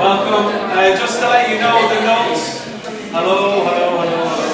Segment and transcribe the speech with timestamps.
[0.00, 0.46] Welcome.
[0.70, 2.64] Uh, just to let you know the notes.
[3.10, 4.48] Hello, hello, hello, hello.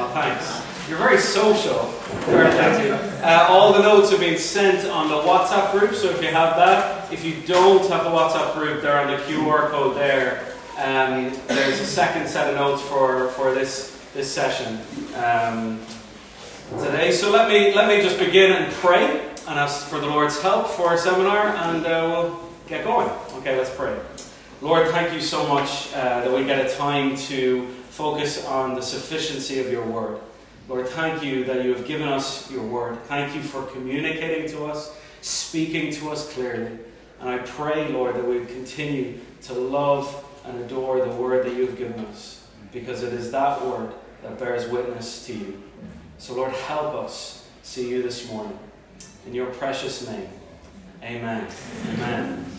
[0.00, 0.88] Oh, thanks.
[0.88, 1.82] You're very social.
[2.24, 2.92] Very.
[3.20, 6.56] Uh, all the notes have been sent on the WhatsApp group, so if you have
[6.56, 10.54] that, if you don't have the WhatsApp group, they're on the QR code there.
[10.78, 14.80] Um, there's a second set of notes for, for this, this session
[15.16, 15.78] um,
[16.82, 17.12] today.
[17.12, 20.68] So let me, let me just begin and pray and ask for the Lord's help
[20.68, 23.08] for our seminar, and uh, we'll get going.
[23.38, 23.96] Okay, let's pray.
[24.60, 28.82] Lord, thank you so much uh, that we get a time to focus on the
[28.82, 30.20] sufficiency of your word.
[30.68, 32.98] Lord, thank you that you have given us your word.
[33.04, 36.78] Thank you for communicating to us, speaking to us clearly.
[37.20, 41.66] And I pray, Lord, that we continue to love and adore the word that you
[41.66, 45.62] have given us, because it is that word that bears witness to you.
[46.18, 48.58] So, Lord, help us see you this morning.
[49.26, 50.28] In your precious name.
[51.02, 51.46] Amen.
[51.94, 52.53] Amen.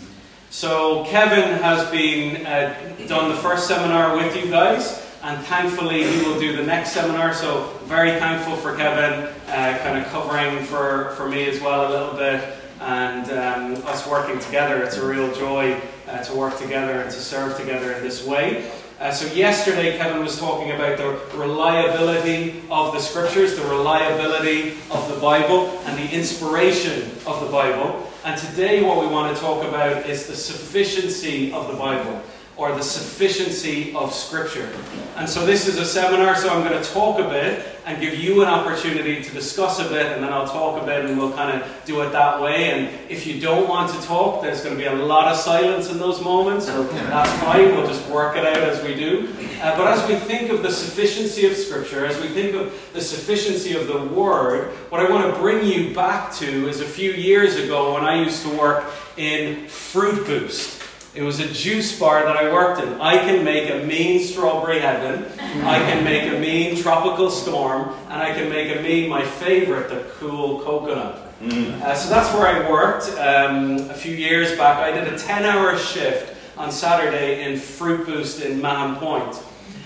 [0.49, 2.73] So, Kevin has been uh,
[3.07, 7.33] done the first seminar with you guys, and thankfully he will do the next seminar.
[7.33, 11.91] So, very thankful for Kevin, uh, kind of covering for, for me as well a
[11.91, 14.81] little bit, and um, us working together.
[14.81, 18.71] It's a real joy uh, to work together and to serve together in this way.
[18.99, 25.09] Uh, so, yesterday, Kevin was talking about the reliability of the scriptures, the reliability of
[25.13, 28.09] the Bible, and the inspiration of the Bible.
[28.25, 32.23] And today, what we want to talk about is the sufficiency of the Bible
[32.57, 34.69] or the sufficiency of Scripture.
[35.17, 38.15] And so, this is a seminar, so I'm going to talk a bit and give
[38.15, 41.33] you an opportunity to discuss a bit, and then I'll talk a bit, and we'll
[41.33, 42.71] kind of do it that way.
[42.71, 45.91] And if you don't want to talk, there's going to be a lot of silence
[45.91, 49.29] in those moments, so that's fine, we'll just work it out as we do.
[49.61, 53.01] Uh, but as we think of the sufficiency of Scripture, as we think of the
[53.01, 57.11] sufficiency of the Word, what I want to bring you back to is a few
[57.11, 58.85] years ago when I used to work
[59.17, 60.74] in Fruit Boost.
[61.15, 62.99] It was a juice bar that I worked in.
[62.99, 65.25] I can make a mean strawberry heaven,
[65.65, 69.87] I can make a mean tropical storm, and I can make a mean, my favorite,
[69.87, 71.39] the cool coconut.
[71.39, 71.81] Mm.
[71.81, 74.79] Uh, so that's where I worked um, a few years back.
[74.79, 79.41] I did a 10 hour shift on Saturday in Fruit Boost in Mahon Point.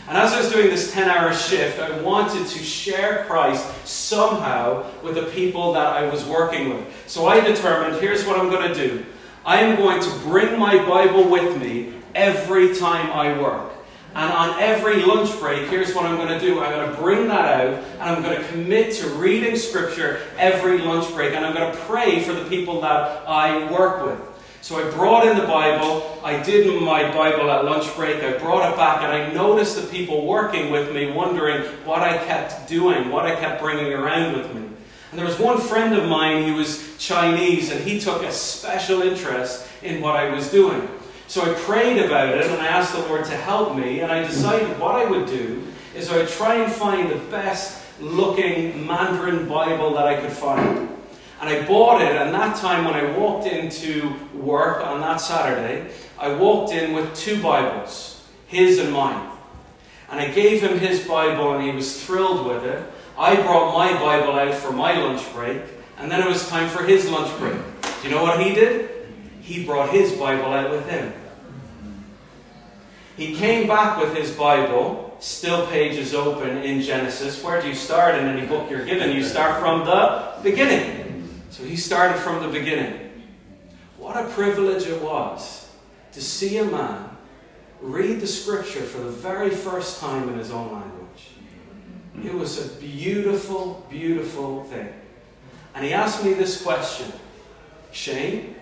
[0.08, 4.90] And as I was doing this 10 hour shift, I wanted to share Christ somehow
[5.04, 6.88] with the people that I was working with.
[7.06, 9.06] So I determined here's what I'm going to do.
[9.46, 13.72] I am going to bring my Bible with me every time I work.
[14.16, 17.28] And on every lunch break, here's what I'm going to do I'm going to bring
[17.28, 21.34] that out and I'm going to commit to reading Scripture every lunch break.
[21.34, 24.20] And I'm going to pray for the people that I work with.
[24.62, 28.70] So I brought in the Bible, I did my Bible at lunch break, I brought
[28.70, 33.10] it back, and I noticed the people working with me wondering what I kept doing,
[33.10, 34.69] what I kept bringing around with me.
[35.12, 39.02] And there was one friend of mine who was Chinese, and he took a special
[39.02, 40.88] interest in what I was doing.
[41.28, 44.24] So I prayed about it, and I asked the Lord to help me, and I
[44.24, 45.64] decided what I would do
[45.96, 50.90] is I would try and find the best looking Mandarin Bible that I could find.
[51.42, 55.92] And I bought it, and that time when I walked into work on that Saturday,
[56.18, 59.30] I walked in with two Bibles, his and mine.
[60.10, 62.84] And I gave him his Bible, and he was thrilled with it.
[63.20, 65.62] I brought my Bible out for my lunch break,
[65.98, 67.60] and then it was time for his lunch break.
[68.02, 68.90] Do you know what he did?
[69.42, 71.12] He brought his Bible out with him.
[73.18, 77.44] He came back with his Bible, still pages open in Genesis.
[77.44, 79.14] Where do you start in any book you're given?
[79.14, 81.42] You start from the beginning.
[81.50, 83.12] So he started from the beginning.
[83.98, 85.70] What a privilege it was
[86.14, 87.10] to see a man
[87.82, 91.32] read the scripture for the very first time in his own language.
[92.24, 94.94] It was a beautiful, beautiful thing.
[95.76, 97.12] And he asked me this question
[97.92, 98.56] Shane,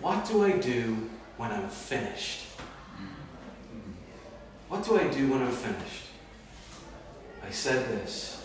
[0.00, 2.46] what do I do when I'm finished?
[4.68, 6.06] What do I do when I'm finished?
[7.46, 8.44] I said this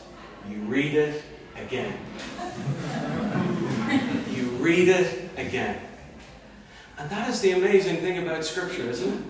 [0.49, 1.23] you read it
[1.57, 1.97] again.
[4.31, 5.81] you read it again.
[6.97, 9.23] And that is the amazing thing about Scripture, isn't it?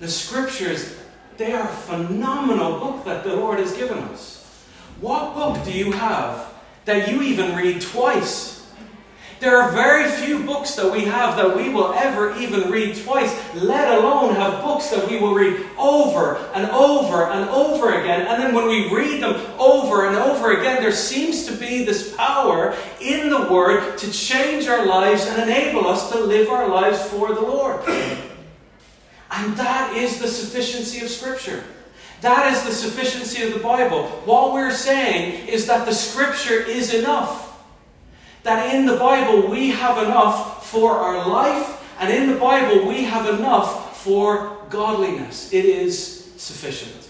[0.00, 0.98] The Scriptures
[1.36, 4.64] they are a phenomenal book that the Lord has given us.
[5.00, 6.52] What book do you have
[6.84, 8.54] that you even read twice?
[9.40, 13.34] There are very few books that we have that we will ever even read twice,
[13.54, 18.26] let alone have books that we will read over and over and over again.
[18.26, 22.14] And then when we read them over and over again, there seems to be this
[22.16, 27.02] power in the Word to change our lives and enable us to live our lives
[27.10, 27.82] for the Lord.
[29.36, 31.64] And that is the sufficiency of Scripture.
[32.20, 34.06] That is the sufficiency of the Bible.
[34.24, 37.42] What we're saying is that the Scripture is enough.
[38.44, 43.04] that in the Bible we have enough for our life, and in the Bible we
[43.04, 45.52] have enough for godliness.
[45.52, 47.08] It is sufficient.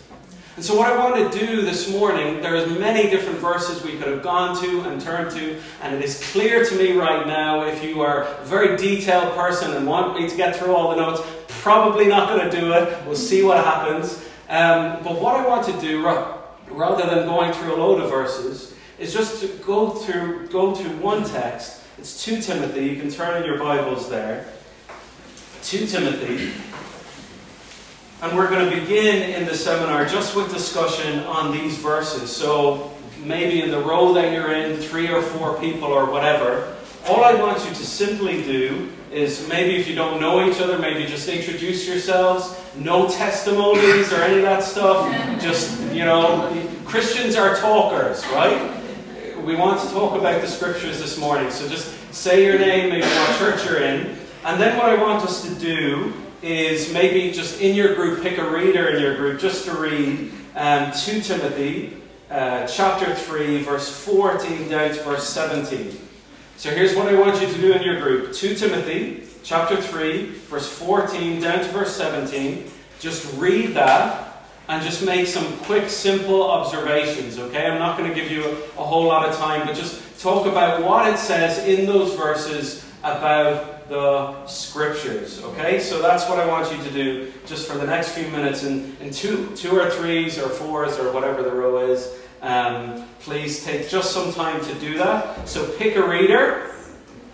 [0.56, 4.06] And so, what I want to do this morning, there's many different verses we could
[4.06, 7.82] have gone to and turned to, and it is clear to me right now, if
[7.82, 11.20] you are a very detailed person and want me to get through all the notes,
[11.64, 13.06] probably not going to do it.
[13.06, 14.22] We'll see what happens.
[14.50, 18.74] Um, but what I want to do, rather than going through a load of verses,
[18.98, 21.80] is just to go through go to one text.
[21.96, 22.84] It's 2 Timothy.
[22.84, 24.46] You can turn in your Bibles there.
[25.62, 26.52] 2 Timothy.
[28.20, 32.30] And we're going to begin in the seminar just with discussion on these verses.
[32.30, 32.92] So
[33.24, 36.73] maybe in the row that you're in, three or four people or whatever,
[37.06, 40.78] all I want you to simply do is maybe if you don't know each other,
[40.78, 42.58] maybe just introduce yourselves.
[42.76, 45.10] No testimonies or any of that stuff.
[45.40, 46.50] Just, you know,
[46.84, 48.70] Christians are talkers, right?
[49.44, 51.50] We want to talk about the scriptures this morning.
[51.50, 54.16] So just say your name, maybe what church you're in.
[54.44, 56.12] And then what I want us to do
[56.42, 60.32] is maybe just in your group, pick a reader in your group just to read
[60.56, 61.96] um, 2 Timothy
[62.30, 66.03] uh, chapter 3, verse 14 down to verse 17.
[66.56, 70.26] So here's what I want you to do in your group 2 Timothy chapter 3,
[70.26, 72.70] verse 14 down to verse 17.
[73.00, 77.66] Just read that and just make some quick, simple observations, okay?
[77.66, 78.44] I'm not going to give you
[78.78, 82.84] a, whole lot of time, but just talk about what it says in those verses
[83.00, 85.42] about the scriptures.
[85.42, 85.80] Okay?
[85.80, 88.96] So that's what I want you to do just for the next few minutes in,
[89.00, 92.20] in two, two or threes or fours or whatever the row is.
[92.44, 95.48] Um, please take just some time to do that.
[95.48, 96.74] So pick a reader.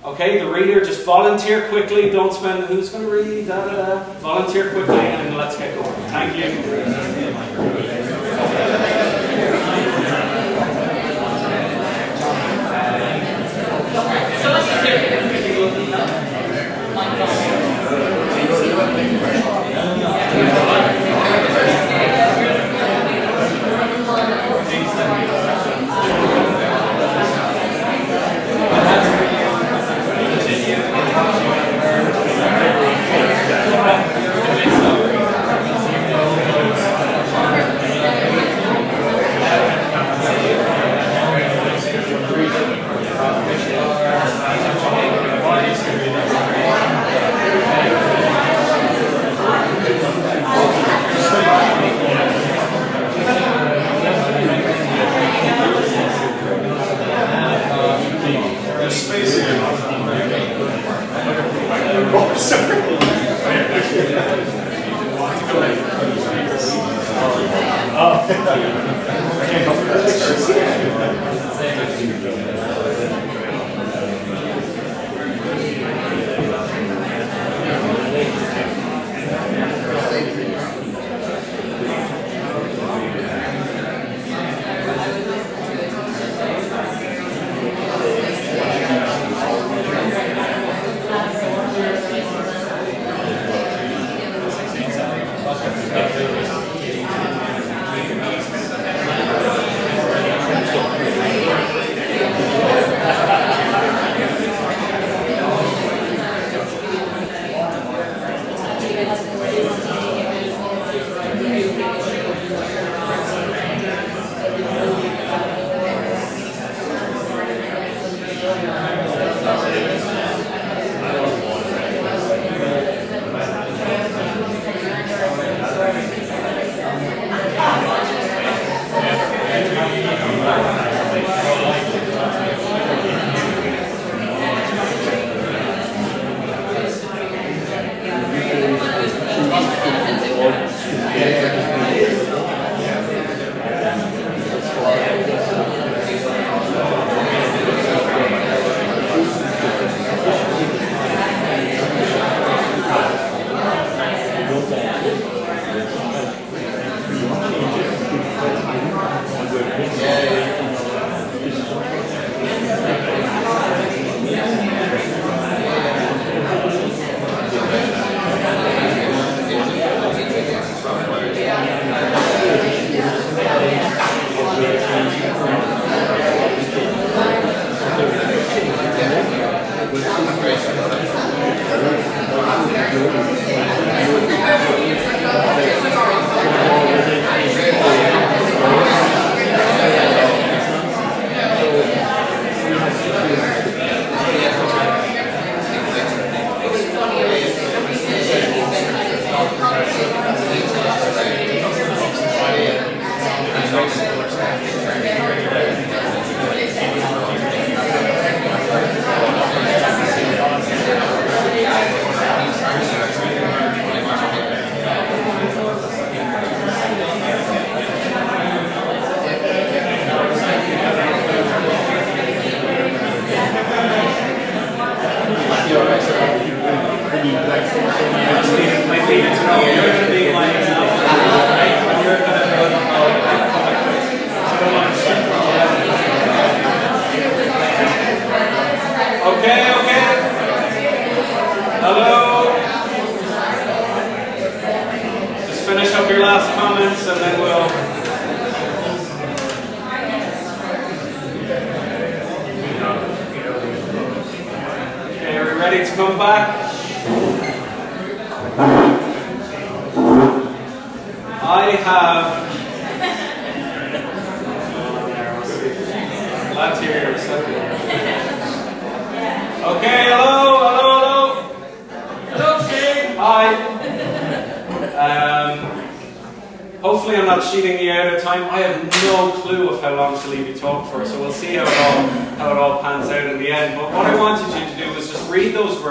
[0.05, 2.11] Okay, the reader, just volunteer quickly.
[2.11, 3.49] Don't spend, who's going to read?
[3.49, 4.05] Da, da, da.
[4.21, 5.93] Volunteer quickly and let's get going.
[6.11, 6.63] Thank you.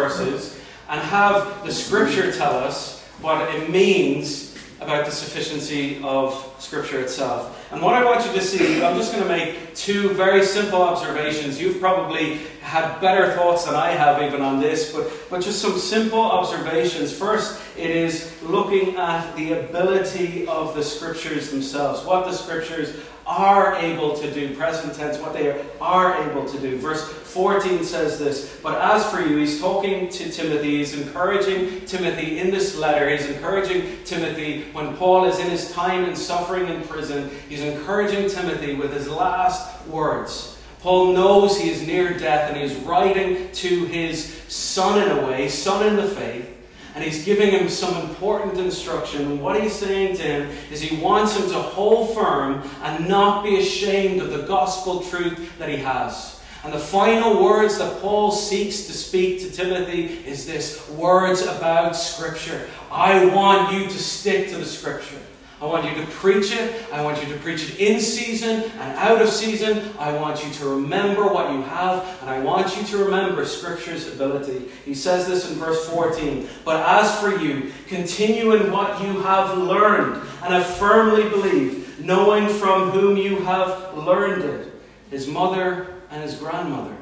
[0.10, 7.00] Verses and have the Scripture tell us what it means about the sufficiency of Scripture
[7.00, 7.68] itself.
[7.72, 10.82] And what I want you to see, I'm just going to make two very simple
[10.82, 11.62] observations.
[11.62, 12.39] You've probably
[12.70, 17.12] had better thoughts than I have even on this, but, but just some simple observations.
[17.12, 22.96] First, it is looking at the ability of the Scriptures themselves, what the Scriptures
[23.26, 26.78] are able to do, present tense, what they are able to do.
[26.78, 32.38] Verse 14 says this But as for you, he's talking to Timothy, he's encouraging Timothy
[32.38, 36.84] in this letter, he's encouraging Timothy when Paul is in his time and suffering in
[36.84, 40.59] prison, he's encouraging Timothy with his last words.
[40.80, 45.28] Paul knows he is near death and he is writing to his son in a
[45.28, 46.56] way, son in the faith
[46.96, 49.22] and he's giving him some important instruction.
[49.22, 53.44] And what he's saying to him is he wants him to hold firm and not
[53.44, 56.42] be ashamed of the gospel truth that he has.
[56.64, 61.96] And the final words that Paul seeks to speak to Timothy is this words about
[61.96, 62.68] Scripture.
[62.92, 65.22] I want you to stick to the Scripture.
[65.62, 66.86] I want you to preach it.
[66.92, 69.92] I want you to preach it in season and out of season.
[70.00, 74.08] I want you to remember what you have, and I want you to remember Scripture's
[74.08, 74.70] ability.
[74.86, 79.58] He says this in verse 14 But as for you, continue in what you have
[79.58, 84.74] learned and have firmly believed, knowing from whom you have learned it
[85.10, 86.96] his mother and his grandmother.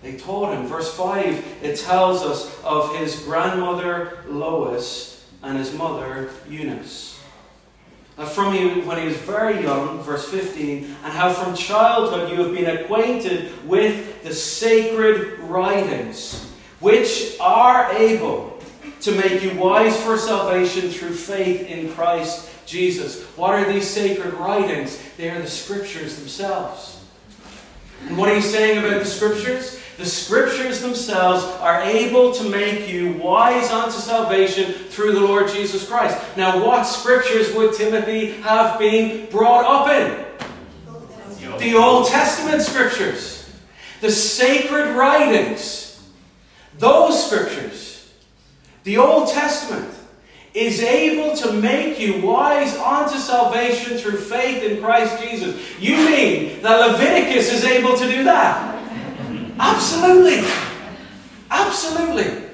[0.00, 0.66] They taught him.
[0.66, 7.17] Verse 5, it tells us of his grandmother Lois and his mother Eunice
[8.18, 12.42] Uh, from you when he was very young, verse 15, and how from childhood you
[12.42, 18.58] have been acquainted with the sacred writings, which are able
[19.00, 23.22] to make you wise for salvation through faith in Christ Jesus.
[23.36, 25.00] What are these sacred writings?
[25.16, 27.04] They are the scriptures themselves.
[28.08, 29.77] And what are you saying about the scriptures?
[29.98, 35.88] The scriptures themselves are able to make you wise unto salvation through the Lord Jesus
[35.88, 36.16] Christ.
[36.36, 40.24] Now, what scriptures would Timothy have been brought up in?
[41.58, 43.50] The Old Testament scriptures,
[44.00, 46.00] the sacred writings,
[46.78, 48.08] those scriptures,
[48.84, 49.92] the Old Testament
[50.54, 55.60] is able to make you wise unto salvation through faith in Christ Jesus.
[55.80, 58.67] You mean that Leviticus is able to do that?
[59.58, 60.48] Absolutely.
[61.50, 62.48] Absolutely.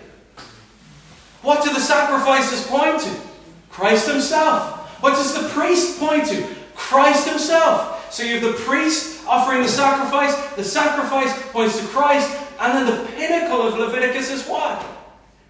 [1.42, 3.20] What do the sacrifices point to?
[3.68, 5.02] Christ Himself.
[5.02, 6.46] What does the priest point to?
[6.74, 8.12] Christ Himself.
[8.12, 12.30] So you have the priest offering the sacrifice, the sacrifice points to Christ,
[12.60, 14.86] and then the pinnacle of Leviticus is what?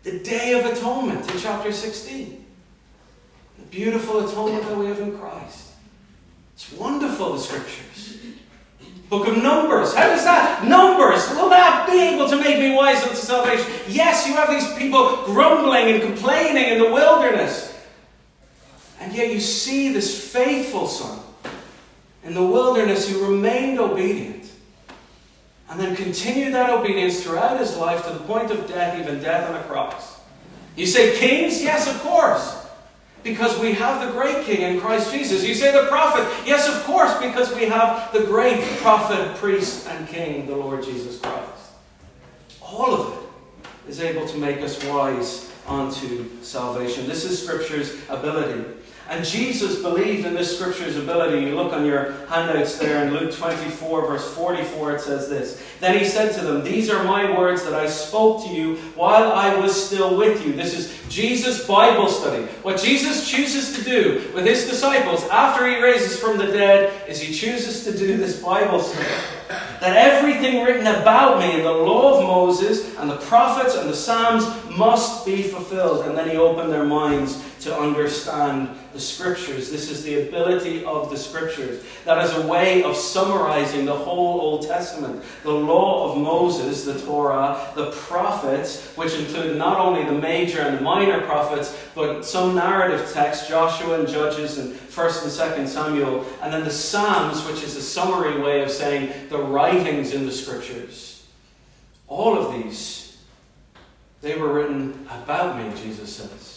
[0.02, 2.44] The Day of Atonement in chapter 16.
[3.58, 5.72] The beautiful atonement that we have in Christ.
[6.54, 8.18] It's wonderful, the scriptures.
[9.08, 9.94] Book of Numbers.
[9.94, 10.64] How does that?
[10.66, 11.28] Numbers.
[11.30, 13.66] Will that be able to make me wise unto salvation?
[13.88, 17.76] Yes, you have these people grumbling and complaining in the wilderness.
[19.00, 21.20] And yet you see this faithful son
[22.24, 24.50] in the wilderness who remained obedient
[25.68, 29.48] and then continued that obedience throughout his life to the point of death, even death
[29.50, 30.20] on a cross.
[30.76, 31.62] You say kings?
[31.62, 32.63] Yes, of course.
[33.24, 35.42] Because we have the great king in Christ Jesus.
[35.42, 36.22] You say the prophet?
[36.46, 41.18] Yes, of course, because we have the great prophet, priest, and king, the Lord Jesus
[41.18, 41.72] Christ.
[42.60, 47.08] All of it is able to make us wise unto salvation.
[47.08, 48.73] This is Scripture's ability.
[49.08, 51.44] And Jesus believed in this Scripture's ability.
[51.44, 55.98] You look on your handouts there in Luke 24, verse 44, it says this Then
[55.98, 59.54] he said to them, These are my words that I spoke to you while I
[59.56, 60.54] was still with you.
[60.54, 62.44] This is Jesus' Bible study.
[62.62, 67.20] What Jesus chooses to do with his disciples after he raises from the dead is
[67.20, 69.06] he chooses to do this Bible study.
[69.80, 73.94] That everything written about me in the law of Moses and the prophets and the
[73.94, 76.06] Psalms must be fulfilled.
[76.06, 79.70] And then he opened their minds to understand the scriptures.
[79.70, 81.84] This is the ability of the scriptures.
[82.04, 85.22] That is a way of summarizing the whole Old Testament.
[85.42, 90.78] The law of Moses, the Torah, the prophets, which include not only the major and
[90.78, 96.24] the minor prophets, but some narrative texts, Joshua and Judges and 1st and 2nd Samuel,
[96.42, 100.32] and then the Psalms, which is a summary way of saying the writings in the
[100.32, 101.26] scriptures.
[102.06, 103.18] All of these,
[104.20, 106.53] they were written about me, Jesus says.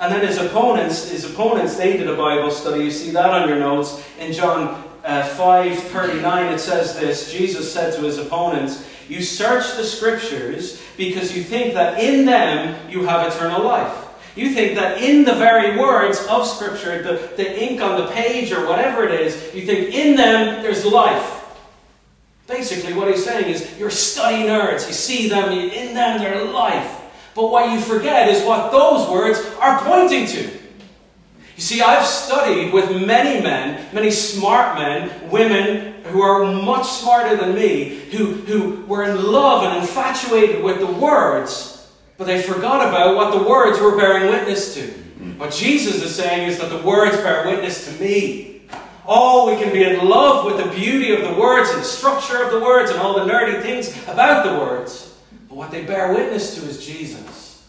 [0.00, 2.84] And then his opponents, his opponents, they did a Bible study.
[2.84, 4.02] You see that on your notes.
[4.18, 9.76] In John uh, 5 39, it says this Jesus said to his opponents, You search
[9.76, 14.04] the scriptures because you think that in them you have eternal life.
[14.36, 18.50] You think that in the very words of Scripture, the, the ink on the page
[18.50, 21.42] or whatever it is, you think in them there's life.
[22.48, 24.86] Basically, what he's saying is you're study nerds.
[24.88, 27.00] You see them, in them there's life.
[27.34, 30.42] But what you forget is what those words are pointing to.
[31.56, 37.36] You see, I've studied with many men, many smart men, women who are much smarter
[37.36, 42.88] than me, who, who were in love and infatuated with the words, but they forgot
[42.88, 45.04] about what the words were bearing witness to.
[45.36, 48.62] What Jesus is saying is that the words bear witness to me.
[49.06, 52.42] Oh, we can be in love with the beauty of the words and the structure
[52.42, 55.13] of the words and all the nerdy things about the words.
[55.54, 57.64] But what they bear witness to is Jesus.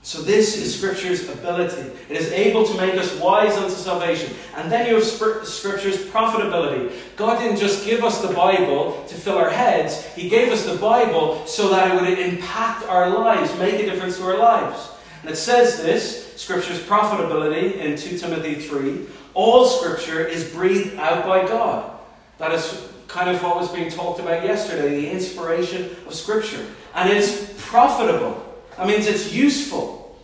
[0.00, 1.82] So, this is Scripture's ability.
[2.08, 4.34] It is able to make us wise unto salvation.
[4.56, 6.90] And then you have Scripture's profitability.
[7.14, 10.78] God didn't just give us the Bible to fill our heads, He gave us the
[10.78, 14.88] Bible so that it would impact our lives, make a difference to our lives.
[15.20, 21.26] And it says this Scripture's profitability in 2 Timothy 3 all Scripture is breathed out
[21.26, 21.98] by God.
[22.38, 26.64] That is kind of what was being talked about yesterday the inspiration of Scripture.
[26.94, 28.44] And it's profitable.
[28.76, 30.18] That means it's useful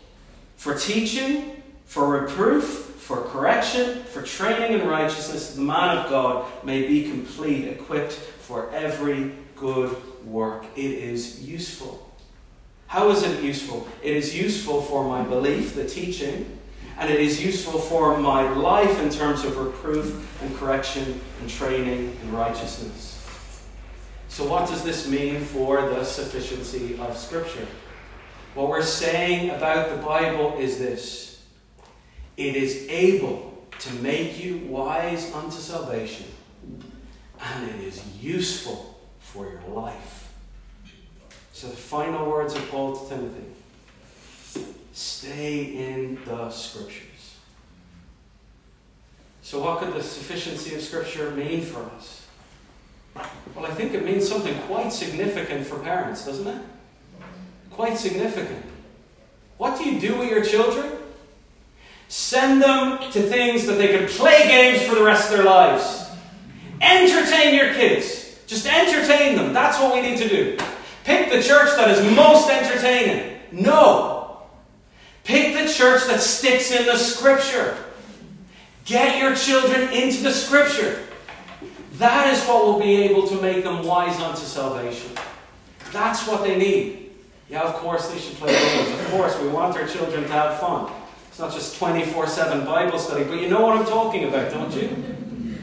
[0.56, 2.64] for teaching, for reproof,
[2.98, 5.54] for correction, for training in righteousness.
[5.54, 10.64] The man of God may be complete, equipped for every good work.
[10.76, 12.00] It is useful.
[12.86, 13.88] How is it useful?
[14.02, 16.58] It is useful for my belief, the teaching,
[16.98, 22.16] and it is useful for my life in terms of reproof and correction and training
[22.22, 23.10] in righteousness.
[24.28, 27.66] So, what does this mean for the sufficiency of Scripture?
[28.54, 31.42] What we're saying about the Bible is this
[32.36, 36.26] it is able to make you wise unto salvation,
[37.40, 40.32] and it is useful for your life.
[41.52, 43.53] So, the final words of Paul to Timothy
[44.94, 47.36] Stay in the Scriptures.
[49.42, 52.26] So, what could the sufficiency of Scripture mean for us?
[53.54, 56.62] Well, I think it means something quite significant for parents, doesn't it?
[57.72, 58.64] Quite significant.
[59.58, 60.92] What do you do with your children?
[62.06, 66.08] Send them to things that they can play games for the rest of their lives.
[66.80, 68.38] Entertain your kids.
[68.46, 69.52] Just entertain them.
[69.52, 70.56] That's what we need to do.
[71.02, 73.40] Pick the church that is most entertaining.
[73.50, 74.13] No.
[75.24, 77.76] Pick the church that sticks in the Scripture.
[78.84, 81.02] Get your children into the Scripture.
[81.94, 85.12] That is what will be able to make them wise unto salvation.
[85.92, 87.12] That's what they need.
[87.48, 89.00] Yeah, of course they should play games.
[89.00, 90.92] Of course, we want our children to have fun.
[91.28, 94.74] It's not just 24 7 Bible study, but you know what I'm talking about, don't
[94.74, 95.04] you?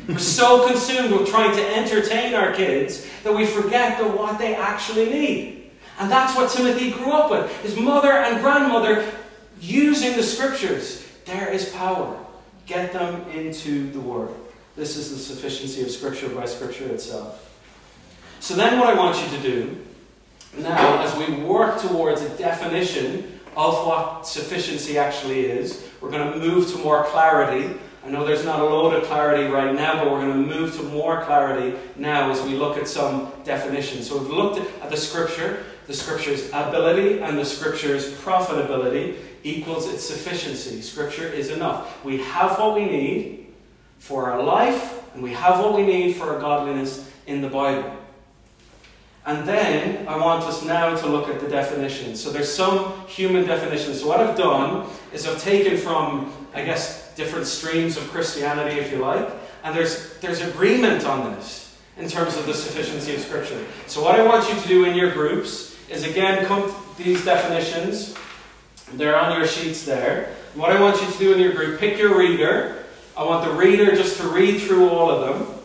[0.07, 4.55] We're so consumed with trying to entertain our kids that we forget the, what they
[4.55, 5.71] actually need.
[5.99, 7.55] And that's what Timothy grew up with.
[7.61, 9.05] His mother and grandmother
[9.61, 11.07] using the scriptures.
[11.25, 12.17] There is power.
[12.65, 14.31] Get them into the Word.
[14.75, 17.47] This is the sufficiency of Scripture by Scripture itself.
[18.39, 19.77] So then, what I want you to do
[20.57, 26.39] now, as we work towards a definition of what sufficiency actually is, we're going to
[26.39, 27.77] move to more clarity.
[28.03, 30.75] I know there's not a load of clarity right now, but we're going to move
[30.77, 34.09] to more clarity now as we look at some definitions.
[34.09, 40.03] So we've looked at the Scripture, the Scripture's ability, and the Scripture's profitability equals its
[40.03, 40.81] sufficiency.
[40.81, 42.03] Scripture is enough.
[42.03, 43.47] We have what we need
[43.99, 47.95] for our life, and we have what we need for our godliness in the Bible.
[49.25, 52.21] And then I want us now to look at the definitions.
[52.21, 54.01] So there's some human definitions.
[54.01, 58.91] So what I've done is I've taken from, I guess, different streams of Christianity, if
[58.91, 59.29] you like,
[59.63, 61.77] and there's there's agreement on this.
[61.97, 63.63] in terms of the sufficiency of Scripture.
[63.85, 68.15] So, what I want you to do in your groups is again come these definitions.
[68.93, 70.35] They're on your sheets there.
[70.55, 72.83] what I want you to do in your group, pick your reader.
[73.15, 75.61] I want the reader just to read through all of them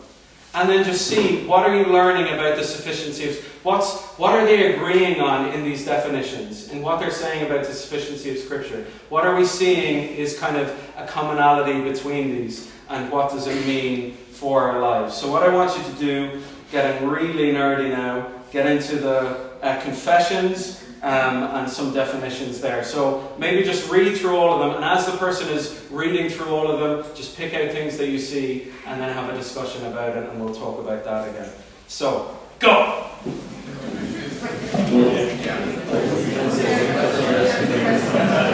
[0.53, 4.45] and then just see what are you learning about the sufficiency of what's what are
[4.45, 8.85] they agreeing on in these definitions and what they're saying about the sufficiency of scripture
[9.09, 13.67] what are we seeing is kind of a commonality between these and what does it
[13.67, 18.27] mean for our lives so what i want you to do getting really nerdy now
[18.51, 22.83] get into the uh, confessions um, and some definitions there.
[22.83, 26.49] So maybe just read through all of them, and as the person is reading through
[26.49, 29.85] all of them, just pick out things that you see and then have a discussion
[29.85, 31.51] about it, and we'll talk about that again.
[31.87, 33.09] So, go!
[38.13, 38.53] Yeah.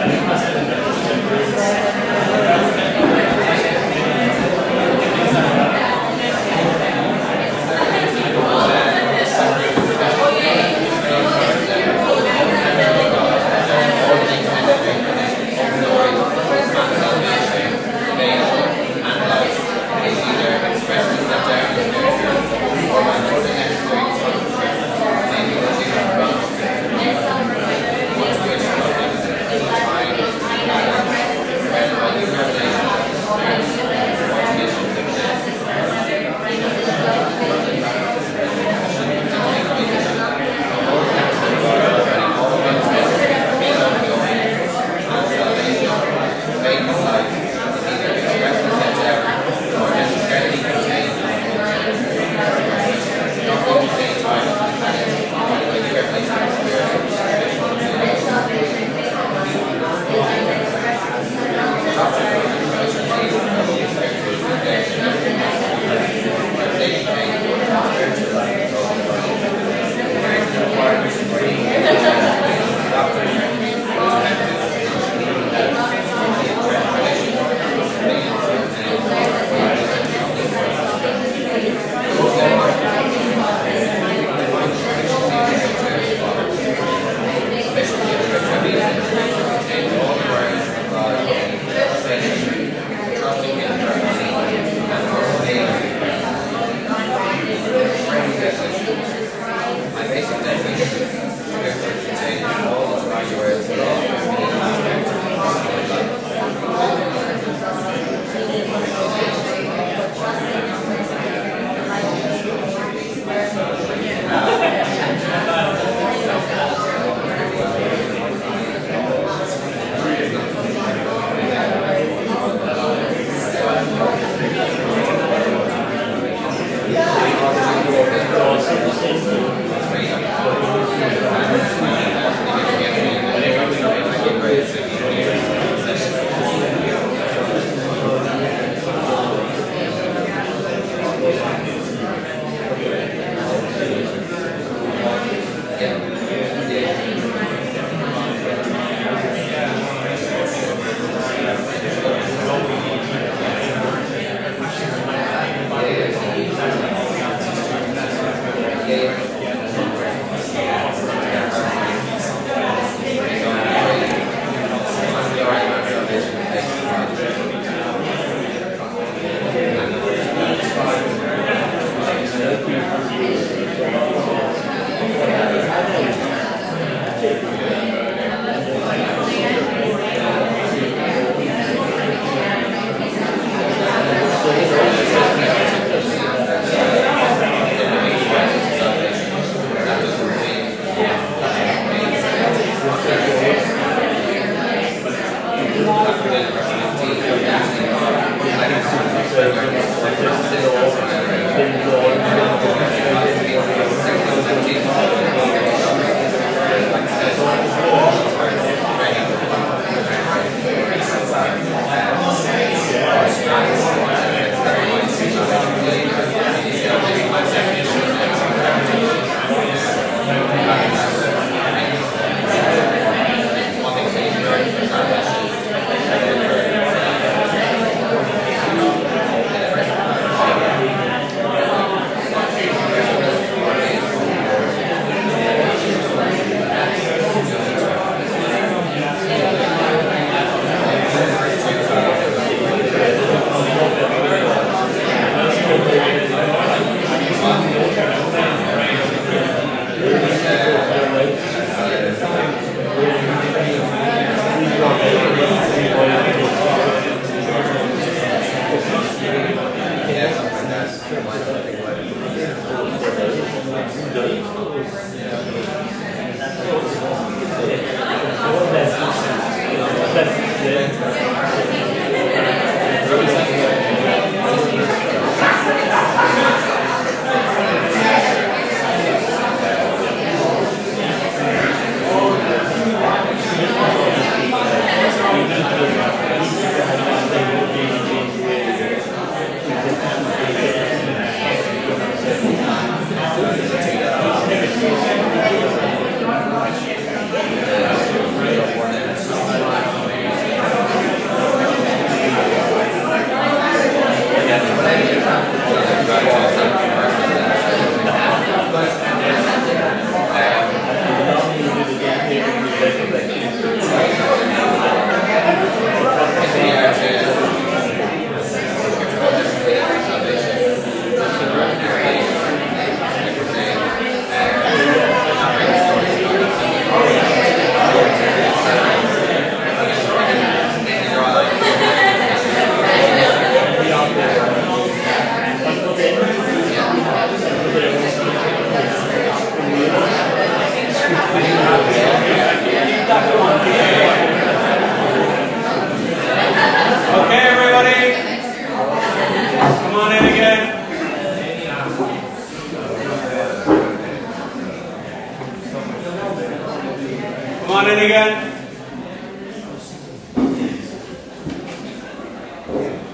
[357.98, 358.60] In again.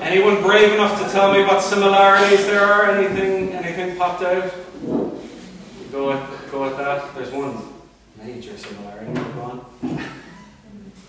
[0.00, 2.90] Anyone brave enough to tell me what similarities there are?
[2.90, 4.52] Anything anything popped out?
[5.92, 7.14] Go with, go with that.
[7.14, 7.62] There's one
[8.22, 9.12] major similarity.
[9.12, 9.66] Go on.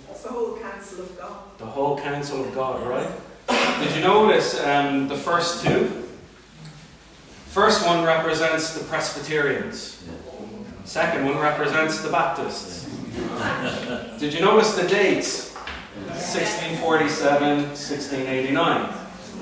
[0.07, 1.57] That's the whole counsel of God.
[1.57, 3.11] The whole counsel of God, right?
[3.83, 6.07] Did you notice um, the first two?
[7.47, 10.03] First one represents the Presbyterians.
[10.83, 12.80] Second one represents the Baptists.
[14.19, 15.53] Did you notice the dates?
[16.05, 18.93] 1647, 1689.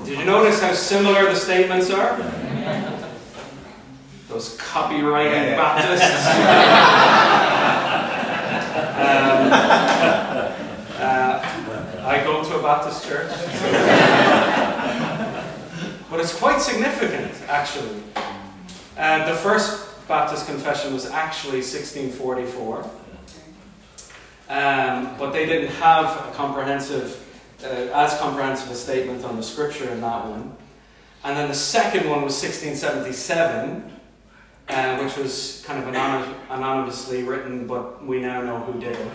[0.04, 2.16] Did you notice how similar the statements are?
[4.28, 6.26] Those copywriting Baptists.
[8.96, 9.52] um,
[11.00, 11.40] uh,
[12.06, 13.30] I go to a Baptist church.
[16.10, 18.02] but it's quite significant, actually.
[18.96, 22.99] Uh, the first Baptist confession was actually 1644.
[24.50, 27.24] Um, but they didn't have a comprehensive,
[27.62, 30.56] uh, as comprehensive a statement on the scripture in that one.
[31.22, 33.92] And then the second one was 1677,
[34.68, 39.12] uh, which was kind of anonymous, anonymously written, but we now know who did it.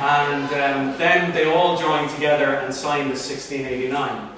[0.00, 4.32] And um, then they all joined together and signed the 1689.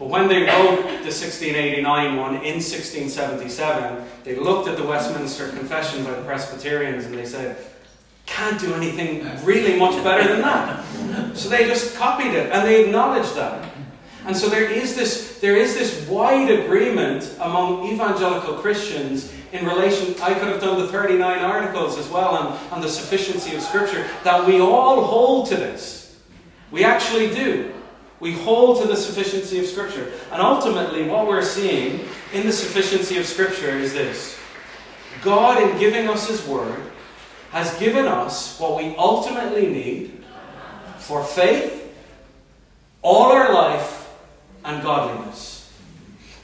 [0.00, 6.02] But when they wrote the 1689 one in 1677, they looked at the Westminster Confession
[6.02, 7.56] by the Presbyterians and they said,
[8.26, 10.84] can't do anything really much better than that.
[11.36, 13.72] So they just copied it and they acknowledged that.
[14.26, 20.20] And so there is this, there is this wide agreement among evangelical Christians in relation.
[20.20, 24.04] I could have done the 39 articles as well on, on the sufficiency of Scripture,
[24.24, 26.18] that we all hold to this.
[26.72, 27.72] We actually do.
[28.18, 30.12] We hold to the sufficiency of Scripture.
[30.32, 34.36] And ultimately, what we're seeing in the sufficiency of Scripture is this
[35.22, 36.82] God, in giving us His Word,
[37.56, 40.22] has given us what we ultimately need
[40.98, 41.90] for faith,
[43.00, 44.14] all our life,
[44.62, 45.72] and godliness.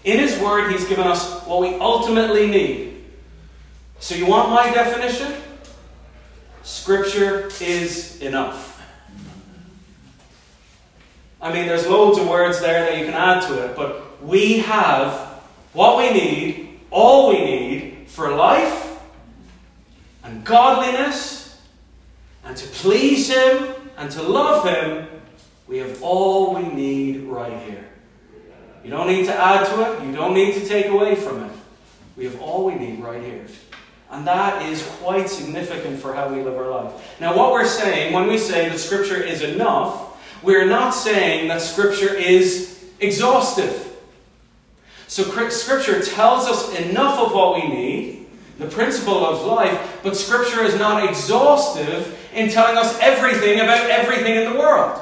[0.05, 3.05] In His Word, He's given us what we ultimately need.
[4.01, 5.35] So, you want my definition?
[6.63, 8.83] Scripture is enough.
[11.43, 14.61] I mean, there's loads of words there that you can add to it, but we
[14.61, 15.13] have
[15.75, 18.82] what we need, all we need for life
[20.25, 21.61] and godliness
[22.45, 25.09] and to please Him and to love Him,
[25.67, 27.85] we have all we need right here.
[28.85, 31.53] You don't need to add to it, you don't need to take away from it.
[32.17, 33.47] We have all we need right here.
[34.11, 37.19] And that is quite significant for how we live our life.
[37.19, 41.63] Now, what we're saying when we say that Scripture is enough, we're not saying that
[41.63, 43.97] Scripture is exhaustive.
[45.09, 48.22] So, Scripture tells us enough of what we need
[48.63, 54.37] the principle of life, but Scripture is not exhaustive in telling us everything about everything
[54.37, 54.99] in the world.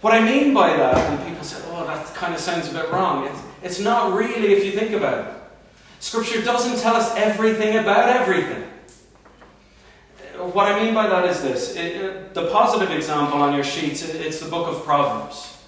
[0.00, 2.90] What I mean by that, when people say, oh, that kind of sounds a bit
[2.90, 5.34] wrong, it's, it's not really if you think about it.
[6.00, 8.64] Scripture doesn't tell us everything about everything.
[10.36, 14.02] What I mean by that is this it, it, the positive example on your sheets,
[14.02, 15.62] it, it's the book of Proverbs.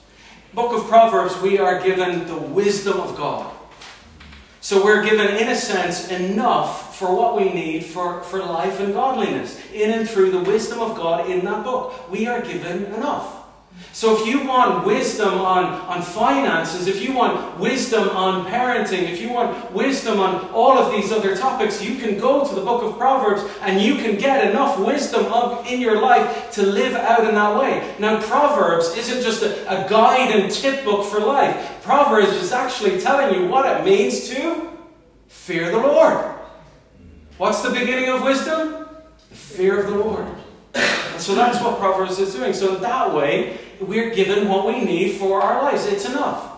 [0.53, 3.54] Book of Proverbs, we are given the wisdom of God.
[4.65, 8.95] So we're given, in a sense, enough for what we need for, for life and
[8.95, 9.61] godliness.
[9.75, 12.11] In and through the wisdom of God in that book.
[12.11, 13.44] We are given enough.
[13.95, 19.21] So if you want wisdom on, on finances, if you want wisdom on parenting, if
[19.21, 22.83] you want wisdom on all of these other topics, you can go to the book
[22.83, 27.25] of Proverbs and you can get enough wisdom of, in your life to live out
[27.29, 27.95] in that way.
[28.01, 31.81] Now, Proverbs isn't just a, a guide and tip book for life.
[31.85, 34.71] Proverbs is actually telling you what it means to
[35.29, 36.35] fear the Lord.
[37.39, 38.87] What's the beginning of wisdom?
[39.31, 40.34] The fear of the Lord.
[41.25, 42.53] So that's what Proverbs is doing.
[42.53, 45.87] So that way, we're given what we need for our lives.
[45.87, 46.51] It's enough.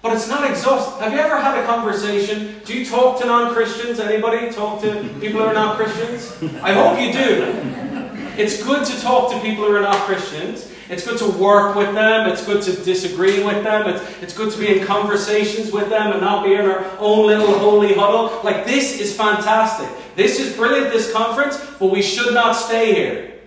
[0.00, 1.02] But it's not exhaustive.
[1.02, 2.60] Have you ever had a conversation?
[2.64, 4.00] Do you talk to non Christians?
[4.00, 6.32] Anybody talk to people who are not Christians?
[6.62, 8.38] I hope you do.
[8.40, 10.72] It's good to talk to people who are not Christians.
[10.88, 12.30] It's good to work with them.
[12.30, 13.88] It's good to disagree with them.
[13.88, 17.26] It's, it's good to be in conversations with them and not be in our own
[17.26, 18.40] little holy huddle.
[18.42, 19.88] Like, this is fantastic.
[20.14, 23.37] This is brilliant, this conference, but we should not stay here.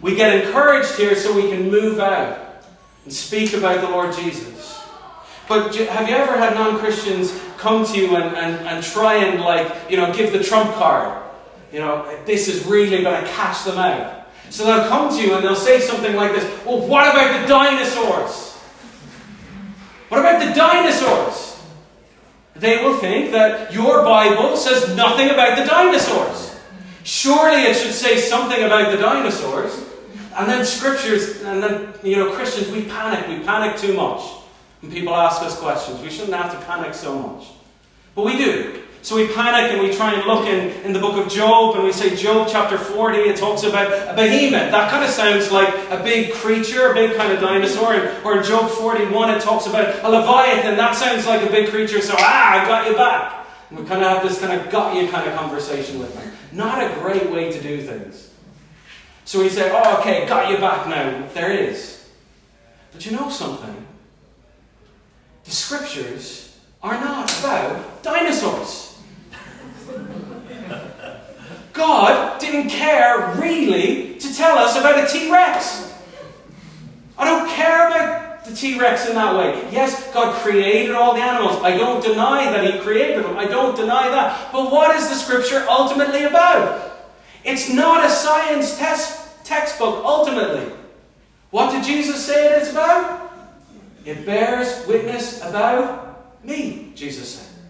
[0.00, 2.62] We get encouraged here so we can move out
[3.04, 4.80] and speak about the Lord Jesus.
[5.48, 9.40] But have you ever had non Christians come to you and, and, and try and,
[9.40, 11.22] like, you know, give the trump card?
[11.72, 14.26] You know, this is really going to catch them out.
[14.50, 17.48] So they'll come to you and they'll say something like this Well, what about the
[17.48, 18.54] dinosaurs?
[20.08, 21.60] What about the dinosaurs?
[22.54, 26.58] They will think that your Bible says nothing about the dinosaurs.
[27.02, 29.85] Surely it should say something about the dinosaurs.
[30.38, 33.28] And then scriptures, and then, you know, Christians, we panic.
[33.28, 34.22] We panic too much.
[34.80, 37.48] When people ask us questions, we shouldn't have to panic so much.
[38.14, 38.82] But we do.
[39.06, 41.84] So we panic and we try and look in, in the book of Job and
[41.84, 44.72] we say, Job chapter 40, it talks about a behemoth.
[44.72, 47.94] That kind of sounds like a big creature, a big kind of dinosaur.
[48.24, 50.76] Or in Job 41, it talks about a leviathan.
[50.76, 52.00] That sounds like a big creature.
[52.00, 53.46] So, ah, I got you back.
[53.70, 56.32] And we kind of have this kind of got you kind of conversation with them.
[56.50, 58.30] Not a great way to do things.
[59.26, 61.26] So we say, oh, okay, got you back now.
[61.34, 62.08] There is.
[62.92, 63.86] But you know something?
[65.44, 68.98] The scriptures are not about dinosaurs.
[71.72, 75.92] God didn't care really to tell us about a T Rex.
[77.18, 79.68] I don't care about the T Rex in that way.
[79.72, 81.60] Yes, God created all the animals.
[81.64, 83.36] I don't deny that He created them.
[83.36, 84.52] I don't deny that.
[84.52, 86.95] But what is the scripture ultimately about?
[87.46, 90.72] It's not a science test, textbook, ultimately.
[91.50, 93.30] What did Jesus say it is about?
[94.04, 97.62] It bears witness about me, Jesus said.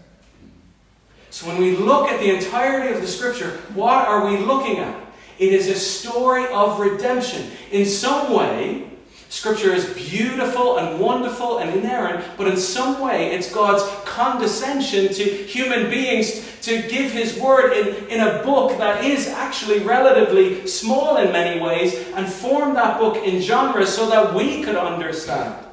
[1.29, 4.99] So when we look at the entirety of the scripture, what are we looking at?
[5.37, 7.51] It is a story of redemption.
[7.71, 8.89] In some way,
[9.29, 15.23] Scripture is beautiful and wonderful and inerrant, but in some way it's God's condescension to
[15.23, 21.17] human beings to give His word in, in a book that is actually relatively small
[21.17, 25.65] in many ways and form that book in genres so that we could understand.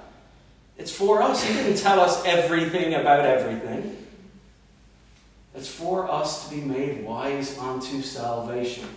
[0.77, 1.45] It's for us.
[1.45, 3.97] He didn't tell us everything about everything.
[5.55, 8.89] It's for us to be made wise unto salvation.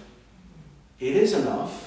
[1.00, 1.87] It is enough,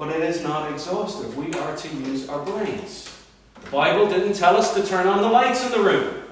[0.00, 1.36] but it is not exhaustive.
[1.36, 3.14] We are to use our brains.
[3.62, 6.22] The Bible didn't tell us to turn on the lights in the room.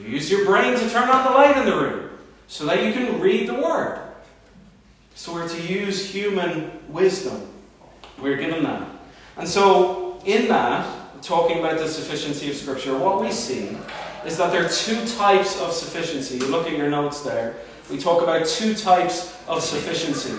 [0.00, 2.10] You use your brain to turn on the light in the room
[2.48, 4.00] so that you can read the Word.
[5.14, 7.48] So we're to use human wisdom.
[8.20, 8.88] We're given that.
[9.36, 13.78] And so, in that, talking about the sufficiency of Scripture, what we see
[14.26, 16.38] is that there are two types of sufficiency.
[16.38, 17.58] You look at your notes there.
[17.92, 20.34] We talk about two types of sufficiency.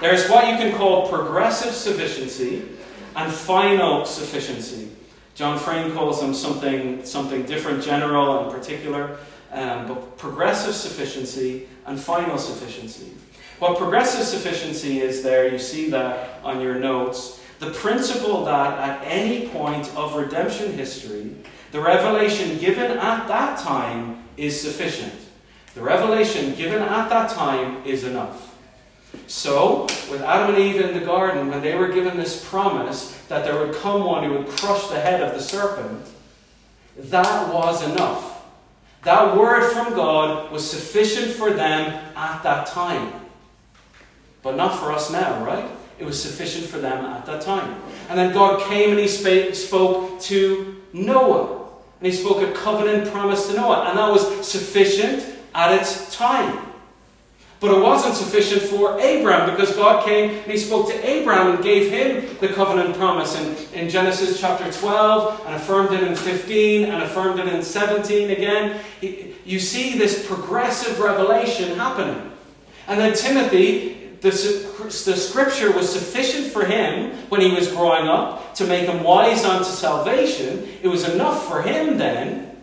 [0.00, 2.62] There's what you can call progressive sufficiency
[3.16, 4.88] and final sufficiency.
[5.34, 9.18] John Frame calls them something, something different, general and particular,
[9.52, 13.12] um, but progressive sufficiency and final sufficiency.
[13.58, 17.38] What progressive sufficiency is there, you see that on your notes.
[17.58, 21.36] The principle that at any point of redemption history,
[21.72, 25.12] the revelation given at that time is sufficient.
[25.74, 28.49] The revelation given at that time is enough.
[29.26, 33.44] So, with Adam and Eve in the garden, when they were given this promise that
[33.44, 36.06] there would come one who would crush the head of the serpent,
[36.96, 38.44] that was enough.
[39.02, 43.12] That word from God was sufficient for them at that time.
[44.42, 45.70] But not for us now, right?
[45.98, 47.80] It was sufficient for them at that time.
[48.08, 51.60] And then God came and He spoke to Noah.
[52.00, 55.22] And he spoke a covenant promise to Noah, and that was sufficient
[55.54, 56.69] at its time.
[57.60, 61.62] But it wasn't sufficient for Abraham because God came and he spoke to Abraham and
[61.62, 66.84] gave him the covenant promise in, in Genesis chapter 12 and affirmed it in 15
[66.84, 68.80] and affirmed it in 17 again.
[69.44, 72.32] You see this progressive revelation happening.
[72.88, 78.54] And then Timothy the, the scripture was sufficient for him when he was growing up
[78.56, 80.68] to make him wise unto salvation.
[80.82, 82.60] It was enough for him then,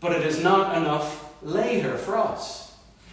[0.00, 2.67] but it is not enough later for us.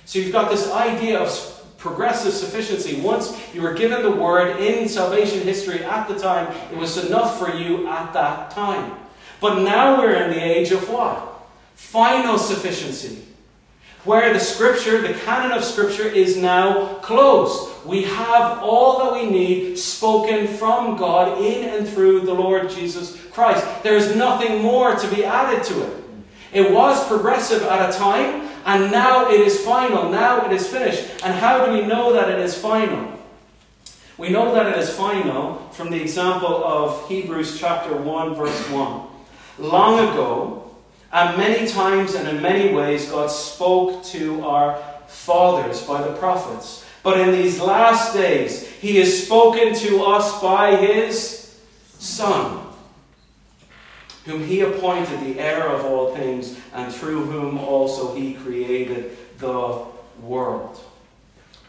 [0.06, 2.99] So you've got this idea of progressive sufficiency.
[3.01, 7.38] Once you were given the word in salvation history at the time, it was enough
[7.38, 8.93] for you at that time.
[9.41, 11.47] But now we're in the age of what?
[11.76, 13.26] Final sufficiency
[14.06, 17.86] where the scripture, the canon of scripture, is now closed.
[17.86, 23.20] We have all that we need spoken from God in and through the Lord Jesus
[23.32, 23.66] Christ.
[23.84, 26.03] There is nothing more to be added to it.
[26.53, 30.09] It was progressive at a time, and now it is final.
[30.09, 31.24] Now it is finished.
[31.24, 33.13] And how do we know that it is final?
[34.18, 39.01] We know that it is final from the example of Hebrews chapter 1, verse 1.
[39.59, 40.72] Long ago,
[41.11, 46.86] and many times and in many ways, God spoke to our fathers by the prophets.
[47.03, 51.55] But in these last days, He has spoken to us by His
[51.99, 52.64] Son,
[54.26, 59.86] whom He appointed the heir of all things, and through whom also He created the
[60.22, 60.80] world.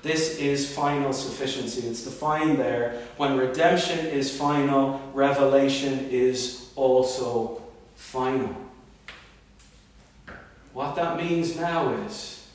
[0.02, 1.86] This is final sufficiency.
[1.86, 3.02] It's defined there.
[3.16, 7.62] When redemption is final, revelation is also
[7.96, 8.54] final.
[10.72, 12.46] What that means now is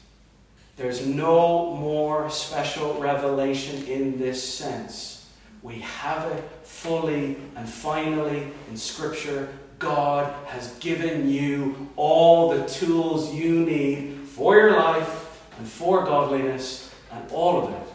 [0.78, 5.30] There's no more special revelation in this sense.
[5.62, 9.50] We have it fully and finally in Scripture.
[9.82, 16.94] God has given you all the tools you need for your life and for godliness,
[17.12, 17.88] and all of it,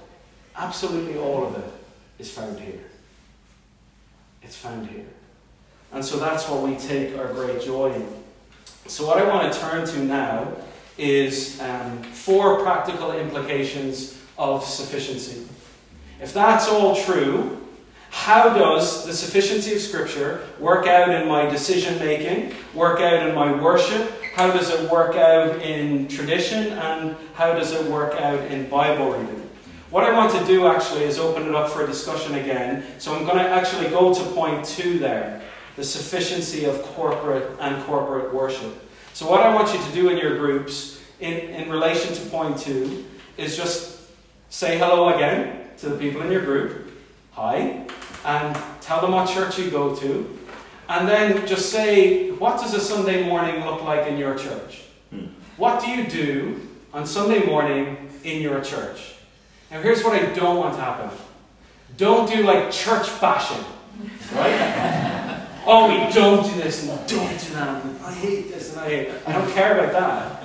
[0.57, 1.73] absolutely all of it,
[2.19, 2.85] is found here.
[4.43, 5.07] It's found here.
[5.93, 8.07] And so that's what we take our great joy in.
[8.87, 10.53] So, what I want to turn to now
[10.99, 15.47] is um, four practical implications of sufficiency.
[16.21, 17.66] If that's all true,
[18.11, 23.35] how does the sufficiency of Scripture work out in my decision making, work out in
[23.35, 24.11] my worship?
[24.35, 26.73] How does it work out in tradition?
[26.73, 29.49] And how does it work out in Bible reading?
[29.91, 32.85] What I want to do actually is open it up for discussion again.
[32.99, 35.43] So I'm going to actually go to point two there
[35.77, 38.75] the sufficiency of corporate and corporate worship.
[39.13, 42.59] So, what I want you to do in your groups in, in relation to point
[42.59, 43.05] two
[43.37, 44.01] is just
[44.49, 46.86] say hello again to the people in your group.
[47.37, 47.85] Hi.
[48.25, 50.39] And tell them what church you go to.
[50.89, 54.85] And then just say, what does a Sunday morning look like in your church?
[55.11, 55.27] Hmm.
[55.59, 59.17] What do you do on Sunday morning in your church?
[59.71, 61.11] Now, here's what I don't want to happen.
[61.99, 63.65] Don't do like church bashing,
[64.35, 65.47] right?
[65.67, 67.85] oh, we don't do this and don't do that.
[68.03, 69.09] I hate this and I hate.
[69.27, 70.43] I don't care about that.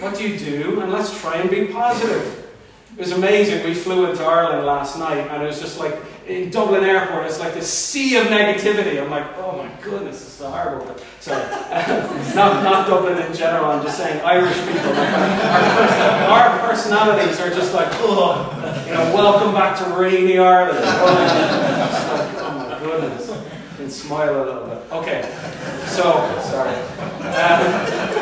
[0.00, 0.80] What do you do?
[0.80, 2.50] And let's try and be positive.
[2.96, 3.62] It was amazing.
[3.64, 5.94] We flew into Ireland last night, and it was just like
[6.28, 7.26] in Dublin Airport.
[7.26, 9.02] It's like this sea of negativity.
[9.02, 10.96] I'm like, oh my goodness, this is a horrible.
[11.20, 11.42] Sorry,
[12.34, 13.66] not not Dublin in general.
[13.66, 14.90] I'm just saying Irish people.
[14.90, 18.50] our, our, personalities are just like, oh,
[18.86, 20.78] you know, welcome back to rainy Ireland.
[20.82, 23.32] Oh, like, oh my goodness.
[23.76, 24.78] Can smile a little bit.
[24.90, 25.22] Okay,
[25.86, 26.02] so
[26.40, 26.74] sorry.
[27.36, 28.16] Um,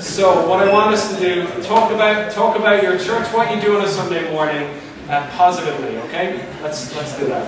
[0.00, 3.60] so what I want us to do, talk about talk about your church, what you
[3.60, 5.98] do on a Sunday morning, uh, positively.
[5.98, 7.46] Okay, let's let's do that.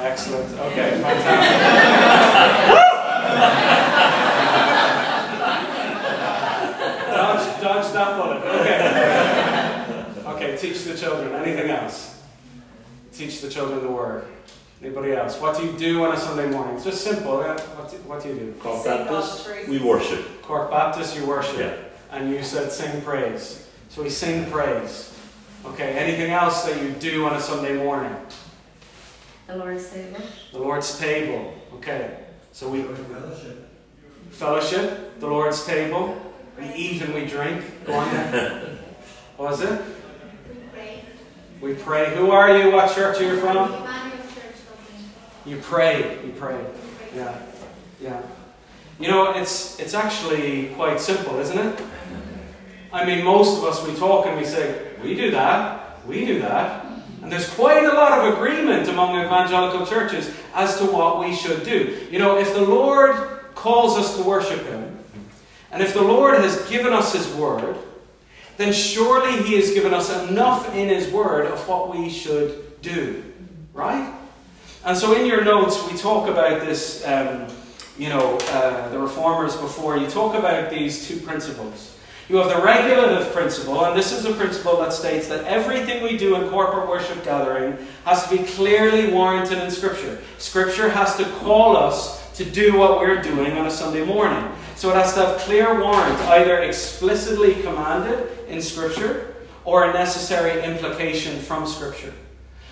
[0.00, 0.58] Excellent.
[0.60, 1.60] Okay, fantastic.
[7.12, 8.42] dodge, dodge that bullet.
[8.60, 10.24] Okay.
[10.26, 11.34] Okay, teach the children.
[11.34, 12.22] Anything else?
[13.12, 14.24] Teach the children the word.
[14.82, 15.38] Anybody else?
[15.38, 16.76] What do you do on a Sunday morning?
[16.76, 17.36] It's just simple.
[17.36, 18.54] What do, what do you do?
[18.60, 20.40] Cork Baptist, we worship.
[20.40, 21.58] Cork Baptist, you worship.
[21.58, 21.76] Yeah.
[22.10, 23.68] And you said sing praise.
[23.90, 25.14] So we sing praise.
[25.66, 28.16] Okay, anything else that you do on a Sunday morning?
[29.50, 30.20] The Lord's table.
[30.52, 31.54] The Lord's table.
[31.74, 32.18] Okay.
[32.52, 33.68] So we fellowship,
[34.30, 35.18] Fellowship.
[35.18, 36.16] the Lord's table.
[36.56, 37.64] We eat and we drink.
[37.84, 38.78] Go on then.
[39.36, 39.80] What was it?
[40.48, 41.02] We pray.
[41.60, 42.14] We pray.
[42.14, 42.70] Who are you?
[42.70, 43.56] What church are you from?
[43.56, 44.60] Emmanuel Church
[45.44, 46.24] You pray.
[46.24, 46.64] You pray.
[47.16, 47.36] Yeah.
[48.00, 48.22] Yeah.
[49.00, 51.82] You know, it's it's actually quite simple, isn't it?
[52.92, 56.40] I mean, most of us we talk and we say, we do that, we do
[56.40, 56.79] that.
[57.30, 61.62] And there's quite a lot of agreement among evangelical churches as to what we should
[61.62, 62.08] do.
[62.10, 63.14] You know, if the Lord
[63.54, 64.98] calls us to worship Him,
[65.70, 67.76] and if the Lord has given us His Word,
[68.56, 73.22] then surely He has given us enough in His Word of what we should do.
[73.74, 74.12] Right?
[74.84, 77.46] And so in your notes, we talk about this, um,
[77.96, 81.96] you know, uh, the reformers before, you talk about these two principles.
[82.30, 86.16] You have the regulative principle, and this is a principle that states that everything we
[86.16, 90.16] do in corporate worship gathering has to be clearly warranted in Scripture.
[90.38, 94.48] Scripture has to call us to do what we're doing on a Sunday morning.
[94.76, 100.62] So it has to have clear warrant, either explicitly commanded in Scripture or a necessary
[100.62, 102.14] implication from Scripture.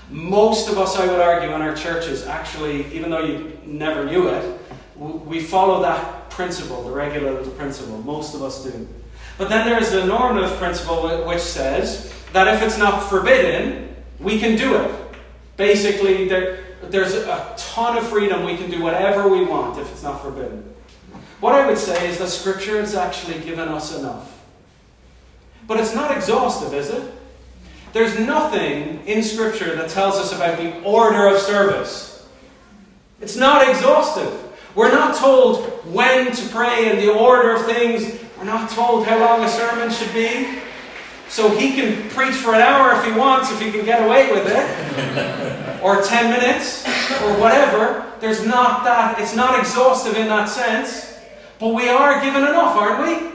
[0.09, 4.29] Most of us, I would argue, in our churches, actually, even though you never knew
[4.29, 4.61] it,
[4.95, 8.01] we follow that principle, the regulative principle.
[8.03, 8.87] Most of us do.
[9.39, 14.39] But then there is the normative principle which says that if it's not forbidden, we
[14.39, 14.91] can do it.
[15.57, 18.45] Basically, there, there's a ton of freedom.
[18.45, 20.75] We can do whatever we want if it's not forbidden.
[21.41, 24.45] What I would say is that Scripture has actually given us enough.
[25.69, 27.13] But it's not exhaustive, is it?
[27.93, 32.29] There's nothing in Scripture that tells us about the order of service.
[33.21, 34.33] It's not exhaustive.
[34.75, 38.21] We're not told when to pray and the order of things.
[38.39, 40.61] We're not told how long a sermon should be.
[41.29, 44.31] So he can preach for an hour if he wants, if he can get away
[44.31, 45.83] with it.
[45.83, 46.87] or 10 minutes,
[47.23, 48.13] or whatever.
[48.21, 49.19] There's not that.
[49.19, 51.19] It's not exhaustive in that sense.
[51.59, 53.31] But we are given enough, aren't we?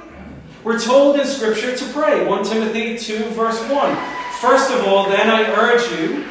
[0.63, 2.25] We're told in Scripture to pray.
[2.25, 3.97] 1 Timothy 2, verse 1.
[4.39, 6.25] First of all, then I urge you,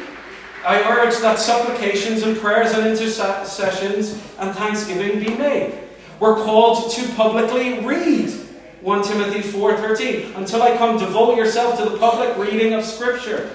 [0.65, 5.77] I urge that supplications and prayers and intercessions and thanksgiving be made.
[6.19, 8.42] We're called to publicly read
[8.83, 10.35] 1 Timothy 4:13.
[10.35, 13.49] Until I come, devote yourself to the public reading of Scripture.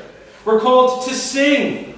[0.46, 1.94] We're called to sing.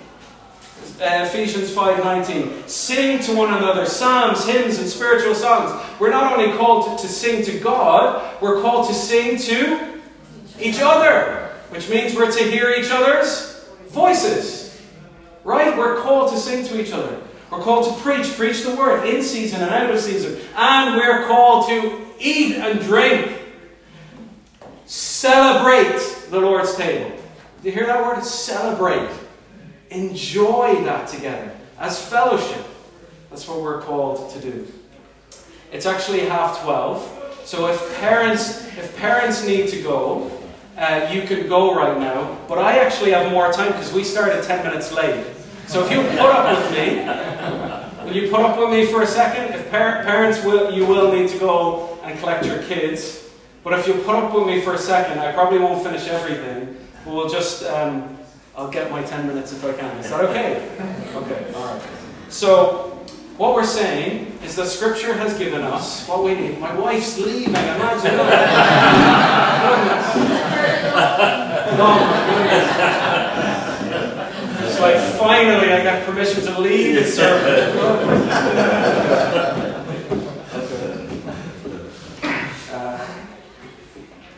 [1.01, 2.69] Uh, Ephesians 5:19.
[2.69, 5.81] Sing to one another psalms, hymns, and spiritual songs.
[6.01, 10.01] We're not only called to, to sing to God, we're called to sing to
[10.61, 14.77] each other, which means we're to hear each other's voices.
[15.45, 15.79] Right?
[15.79, 17.17] We're called to sing to each other.
[17.51, 20.41] We're called to preach, preach the word in season and out of season.
[20.57, 23.39] And we're called to eat and drink.
[24.87, 25.99] Celebrate
[26.31, 27.17] the Lord's table.
[27.63, 28.23] Do you hear that word?
[28.25, 29.11] Celebrate.
[29.91, 32.65] Enjoy that together as fellowship.
[33.31, 34.67] That's what we're called to do.
[35.73, 37.17] It's actually half twelve.
[37.45, 40.31] So if parents if parents need to go,
[40.77, 42.39] uh, you can go right now.
[42.49, 45.27] But I actually have more time because we started ten minutes late.
[45.71, 46.99] So if you put up with me,
[48.05, 49.55] will you put up with me for a second?
[49.55, 53.29] If par- parents will, you will need to go and collect your kids.
[53.63, 56.77] But if you put up with me for a second, I probably won't finish everything.
[57.05, 58.19] But we'll just um,
[58.57, 59.97] I'll get my ten minutes if I can.
[59.99, 60.69] Is that okay?
[61.15, 61.53] Okay.
[61.55, 61.81] All right.
[62.31, 62.99] So
[63.37, 66.59] what we're saying is that Scripture has given us what we need.
[66.59, 68.51] My wife's leaving, imagine that.
[74.81, 77.77] like finally I got permission to leave the service.
[82.73, 83.09] Uh,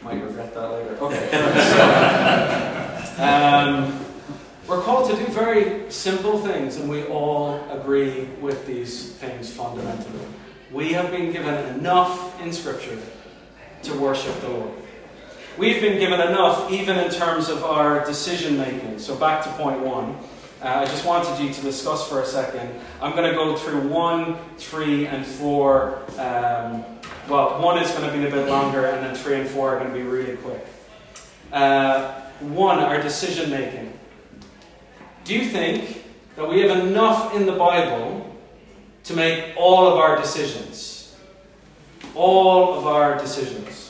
[0.02, 0.96] might regret that later.
[1.00, 2.68] Okay.
[3.22, 4.04] Um,
[4.66, 10.26] we're called to do very simple things, and we all agree with these things fundamentally.
[10.72, 12.98] We have been given enough in Scripture
[13.82, 14.81] to worship the Lord.
[15.58, 18.98] We've been given enough even in terms of our decision making.
[18.98, 20.16] So, back to point one.
[20.62, 22.70] Uh, I just wanted you to discuss for a second.
[23.02, 25.98] I'm going to go through one, three, and four.
[26.12, 26.84] Um,
[27.28, 29.78] well, one is going to be a bit longer, and then three and four are
[29.80, 30.64] going to be really quick.
[31.52, 33.92] Uh, one, our decision making.
[35.24, 36.04] Do you think
[36.36, 38.36] that we have enough in the Bible
[39.04, 41.16] to make all of our decisions?
[42.14, 43.81] All of our decisions.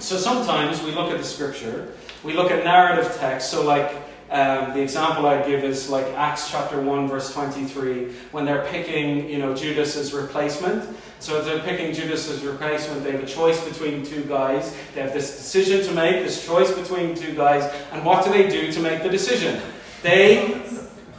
[0.00, 1.92] So sometimes we look at the scripture,
[2.24, 3.94] we look at narrative text, so like
[4.30, 9.28] um, the example I give is like Acts chapter 1, verse 23, when they're picking,
[9.28, 10.96] you know, Judas's replacement.
[11.18, 14.74] So if they're picking Judas's replacement, they have a choice between two guys.
[14.94, 18.48] They have this decision to make, this choice between two guys, and what do they
[18.48, 19.60] do to make the decision?
[20.02, 20.62] They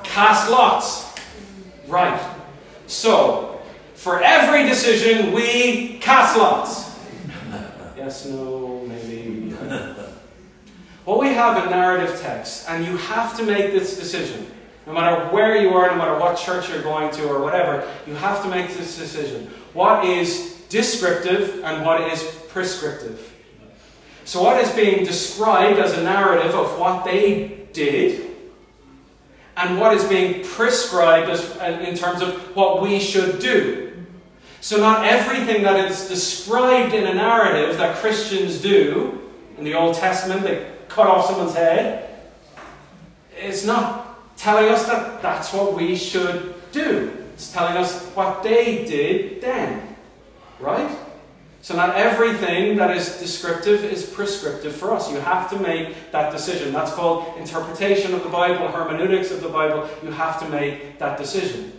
[0.02, 1.14] cast lots.
[1.88, 2.20] Right.
[2.88, 3.62] So,
[3.94, 6.92] for every decision, we cast lots.
[8.02, 8.61] Yes, no.
[11.06, 14.52] What we have in narrative text, and you have to make this decision.
[14.86, 18.14] No matter where you are, no matter what church you're going to, or whatever, you
[18.16, 19.47] have to make this decision.
[19.74, 23.34] What is descriptive and what is prescriptive?
[24.26, 28.32] So, what is being described as a narrative of what they did
[29.58, 33.91] and what is being prescribed as, uh, in terms of what we should do.
[34.62, 39.95] So, not everything that is described in a narrative that Christians do in the Old
[39.95, 42.10] Testament, they cut off someone's head,
[43.38, 47.12] it's not telling us that that's what we should do.
[47.34, 49.96] It's telling us what they did then.
[50.60, 50.96] Right?
[51.64, 55.12] So, not everything that is descriptive is prescriptive for us.
[55.12, 56.74] You have to make that decision.
[56.74, 59.88] That's called interpretation of the Bible, hermeneutics of the Bible.
[60.04, 61.72] You have to make that decision.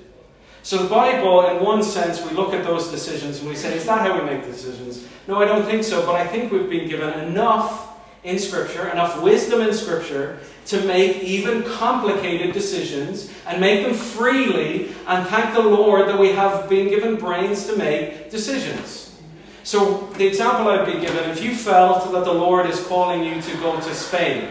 [0.62, 3.84] So, the Bible, in one sense, we look at those decisions and we say, is
[3.86, 5.04] that how we make decisions?
[5.26, 7.91] No, I don't think so, but I think we've been given enough
[8.24, 14.94] in Scripture, enough wisdom in Scripture, to make even complicated decisions and make them freely
[15.08, 19.18] and thank the Lord that we have been given brains to make decisions.
[19.64, 23.40] So, the example I'd be given if you felt that the Lord is calling you
[23.40, 24.48] to go to Spain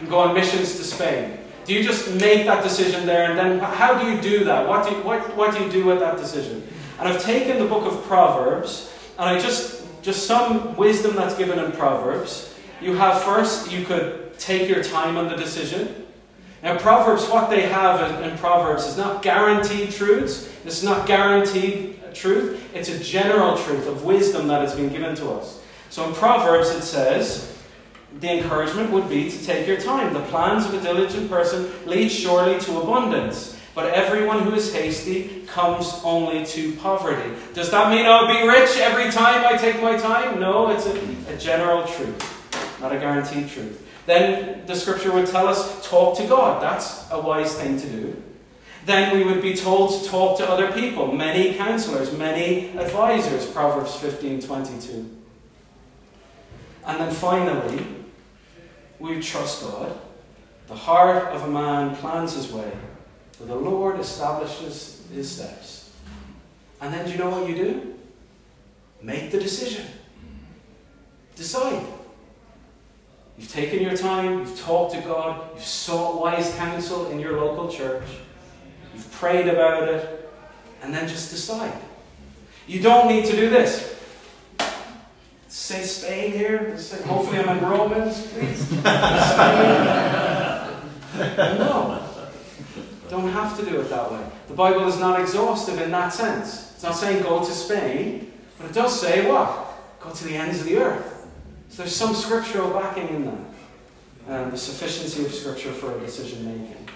[0.00, 3.58] and go on missions to Spain, do you just make that decision there and then
[3.58, 4.66] how do you do that?
[4.66, 6.66] What do you, what, what do, you do with that decision?
[6.98, 11.58] And I've taken the book of Proverbs and I just, just some wisdom that's given
[11.58, 12.45] in Proverbs.
[12.80, 16.06] You have first, you could take your time on the decision.
[16.62, 22.00] Now, Proverbs, what they have in, in Proverbs is not guaranteed truths, it's not guaranteed
[22.02, 25.62] uh, truth, it's a general truth of wisdom that has been given to us.
[25.90, 27.56] So in Proverbs it says,
[28.20, 30.12] the encouragement would be to take your time.
[30.14, 35.44] The plans of a diligent person lead surely to abundance, but everyone who is hasty
[35.46, 37.30] comes only to poverty.
[37.52, 40.40] Does that mean I'll be rich every time I take my time?
[40.40, 42.35] No, it's a, a general truth,
[42.86, 43.86] not a guaranteed truth.
[44.06, 46.62] Then the scripture would tell us talk to God.
[46.62, 48.22] That's a wise thing to do
[48.86, 53.96] then we would be told to talk to other people, many counselors, many advisors, Proverbs
[53.96, 55.10] 15 22.
[56.86, 57.84] And then finally,
[59.00, 59.98] we trust God.
[60.68, 62.70] The heart of a man plans his way,
[63.38, 65.92] but the Lord establishes his steps.
[66.80, 67.94] And then do you know what you do?
[69.02, 69.86] Make the decision.
[71.34, 71.84] Decide.
[73.38, 77.68] You've taken your time, you've talked to God, you've sought wise counsel in your local
[77.68, 78.06] church.
[78.94, 80.30] you've prayed about it,
[80.82, 81.72] and then just decide.
[82.66, 83.94] You don't need to do this.
[85.48, 86.76] Say Spain here.
[86.78, 88.70] Say, hopefully, I'm in Romans, please.
[91.16, 92.02] No.
[93.08, 94.20] Don't have to do it that way.
[94.48, 96.72] The Bible is not exhaustive in that sense.
[96.74, 99.66] It's not saying go to Spain, but it does say what?
[100.00, 101.15] Go to the ends of the earth.
[101.68, 103.38] So there's some scriptural backing in that.
[104.28, 106.88] Um, the sufficiency of scripture for decision making.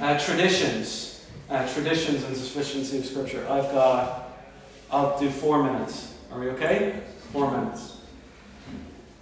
[0.00, 1.26] Uh, traditions.
[1.48, 3.44] Uh, traditions and sufficiency of scripture.
[3.48, 4.36] I've got,
[4.90, 6.14] I'll do four minutes.
[6.32, 7.00] Are we okay?
[7.32, 7.98] Four minutes.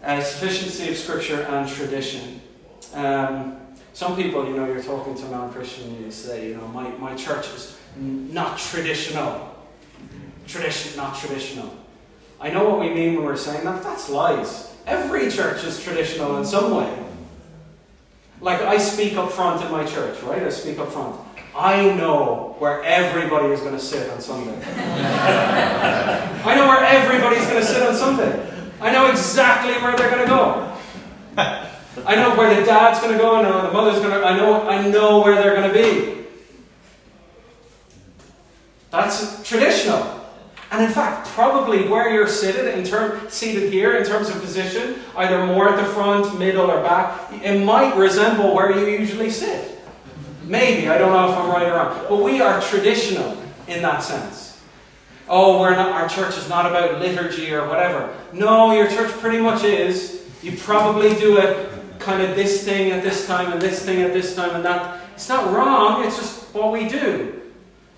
[0.03, 2.41] Uh, sufficiency of scripture and tradition.
[2.93, 3.59] Um,
[3.95, 6.91] some people, you know, you're talking to a non-Christian, and you say, you know, my,
[6.99, 9.57] my church is not traditional.
[10.47, 11.73] Tradition, not traditional.
[12.45, 13.83] I know what we mean when we're saying that.
[13.83, 14.71] That's lies.
[14.87, 16.95] Every church is traditional in some way.
[18.43, 20.43] Like I speak up front in my church, right?
[20.43, 21.19] I speak up front.
[21.57, 24.61] I know where everybody is going to sit on Sunday.
[26.45, 28.47] I know where everybody's going to sit on Sunday.
[28.79, 30.77] I know exactly where they're going to go.
[32.07, 33.37] I know where the dad's going to go.
[33.37, 34.27] I know where the mother's going to.
[34.27, 34.69] I know.
[34.69, 36.27] I know where they're going to be.
[38.91, 40.14] That's traditional.
[40.75, 44.97] And in fact, probably where you're seated in term, seated here in terms of position,
[45.17, 49.79] either more at the front, middle, or back, it might resemble where you usually sit.
[50.43, 54.03] Maybe I don't know if I'm right or wrong, but we are traditional in that
[54.03, 54.61] sense.
[55.29, 55.93] Oh, we're not.
[55.93, 58.13] Our church is not about liturgy or whatever.
[58.33, 60.27] No, your church pretty much is.
[60.43, 61.71] You probably do it
[62.01, 65.03] kind of this thing at this time and this thing at this time and that.
[65.15, 67.43] It's not wrong, it's just what we do.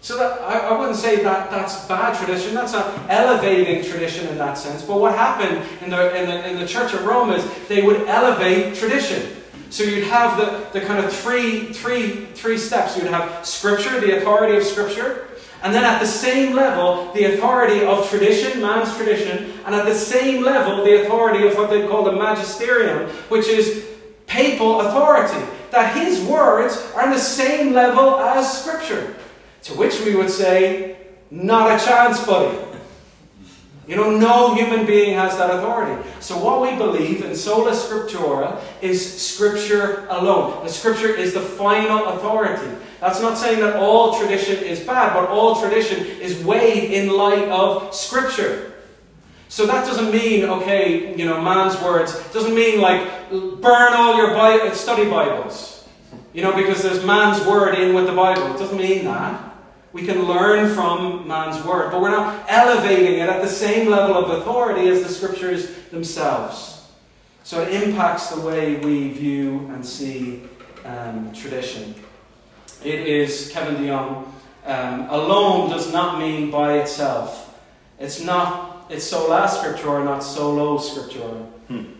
[0.01, 2.55] So that I, I wouldn't say that that's bad tradition.
[2.55, 4.83] That's not elevating tradition in that sense.
[4.83, 8.03] But what happened in the, in the, in the church of Rome is they would
[8.07, 9.33] elevate tradition.
[9.71, 12.97] So you'd have the, the kind of three, three, three steps.
[12.97, 15.27] You'd have Scripture, the authority of Scripture.
[15.63, 19.53] And then at the same level, the authority of tradition, man's tradition.
[19.67, 23.85] And at the same level, the authority of what they call the magisterium, which is
[24.27, 25.45] papal authority.
[25.73, 29.17] That his words are on the same level as Scripture.
[29.67, 30.97] To which we would say,
[31.29, 32.57] not a chance, buddy.
[33.89, 36.09] You know, no human being has that authority.
[36.21, 40.65] So, what we believe in sola scriptura is Scripture alone.
[40.65, 42.77] The Scripture is the final authority.
[43.01, 47.49] That's not saying that all tradition is bad, but all tradition is weighed in light
[47.49, 48.73] of Scripture.
[49.49, 52.13] So that doesn't mean, okay, you know, man's words.
[52.33, 55.89] Doesn't mean like burn all your study Bibles,
[56.33, 58.55] you know, because there's man's word in with the Bible.
[58.55, 59.56] It doesn't mean that.
[59.93, 64.17] We can learn from man's word, but we're not elevating it at the same level
[64.17, 66.89] of authority as the scriptures themselves.
[67.45, 70.43] So it impacts the way we view and see
[70.85, 71.95] um, tradition.
[72.85, 74.27] It is, Kevin DeYoung,
[74.65, 77.59] um, alone does not mean by itself.
[77.99, 81.47] It's not, it's sola scriptura, not solo scriptura.
[81.69, 81.96] Hmm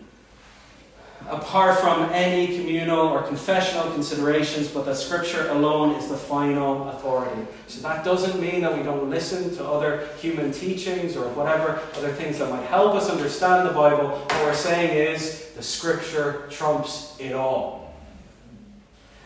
[1.29, 7.45] apart from any communal or confessional considerations, but that Scripture alone is the final authority.
[7.67, 12.13] So that doesn't mean that we don't listen to other human teachings or whatever, other
[12.13, 14.09] things that might help us understand the Bible.
[14.09, 17.93] What we're saying is the Scripture trumps it all.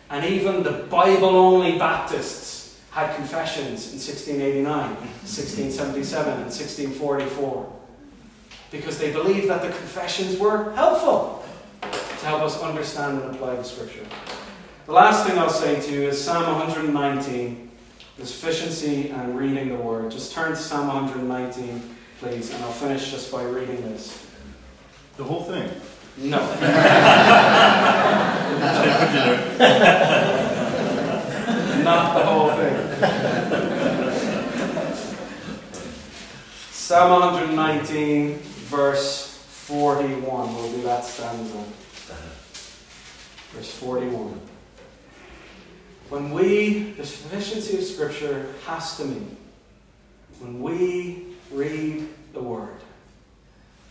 [0.10, 7.78] And even the Bible only Baptists had confessions in 1689, 1677, and 1644
[8.72, 11.41] because they believed that the confessions were helpful
[12.22, 14.06] to help us understand and apply the scripture.
[14.86, 17.72] The last thing I'll say to you is Psalm 119,
[18.20, 20.12] the sufficiency and reading the word.
[20.12, 21.82] Just turn to Psalm 119,
[22.20, 24.24] please, and I'll finish just by reading this.
[25.18, 25.68] The whole thing?
[26.18, 26.38] No.
[31.84, 32.76] Not the whole thing.
[36.70, 40.54] Psalm 119, verse 41.
[40.54, 41.64] We'll do that stanza.
[43.54, 44.40] Verse 41.
[46.10, 49.38] When we, the sufficiency of Scripture has to mean,
[50.40, 52.80] when we read the Word,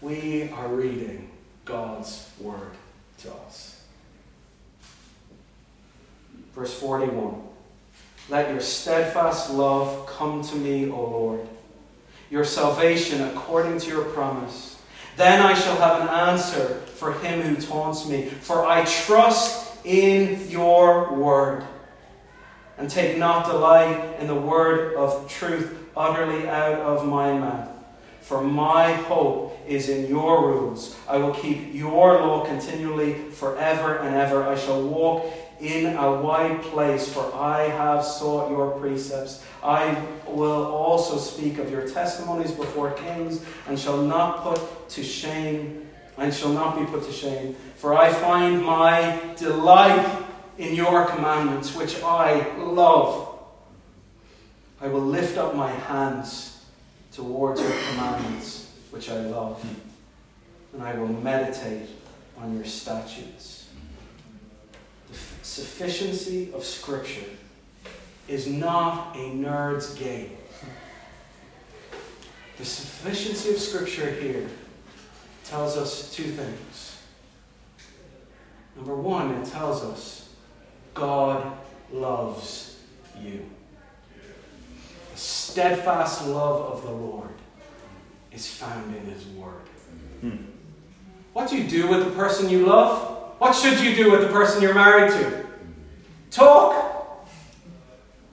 [0.01, 1.31] we are reading
[1.65, 2.73] God's Word
[3.19, 3.83] to us.
[6.55, 7.43] Verse 41.
[8.29, 11.41] Let your steadfast love come to me, O Lord,
[12.31, 14.80] your salvation according to your promise.
[15.21, 20.49] Then I shall have an answer for him who taunts me, for I trust in
[20.49, 21.63] your word.
[22.79, 27.69] And take not delight in the word of truth utterly out of my mouth.
[28.23, 30.97] For my hope is in your rules.
[31.07, 34.45] I will keep your law continually forever and ever.
[34.45, 35.31] I shall walk
[35.61, 39.45] in a wide place, for I have sought your precepts.
[39.63, 45.89] I will also speak of your testimonies before kings, and shall not put to shame,
[46.17, 47.55] and shall not be put to shame.
[47.77, 50.25] For I find my delight
[50.59, 53.39] in your commandments, which I love.
[54.81, 56.65] I will lift up my hands
[57.13, 59.63] towards your commandments, which I love,
[60.73, 61.89] and I will meditate
[62.39, 63.69] on your statutes.
[65.11, 67.27] The sufficiency of Scripture
[68.29, 70.37] is not a nerd's game.
[72.59, 74.49] The sufficiency of Scripture here
[75.45, 76.99] tells us two things.
[78.77, 80.29] Number one, it tells us
[80.95, 81.53] God
[81.93, 82.79] loves
[83.21, 83.45] you.
[85.13, 87.31] The steadfast love of the Lord
[88.33, 89.67] is found in His Word.
[90.21, 90.37] Hmm.
[91.33, 93.20] What do you do with the person you love?
[93.41, 95.47] What should you do with the person you're married to?
[96.31, 97.27] Talk.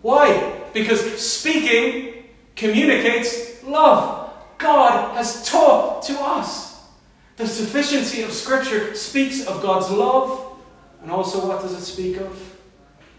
[0.01, 0.61] Why?
[0.73, 2.25] Because speaking
[2.57, 4.33] communicates love.
[4.57, 6.83] God has talked to us.
[7.37, 10.59] The sufficiency of Scripture speaks of God's love,
[11.01, 12.57] and also what does it speak of?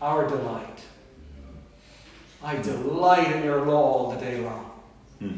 [0.02, 0.80] Our delight.
[2.44, 4.70] I delight in your law all the day long.
[5.20, 5.36] Hmm.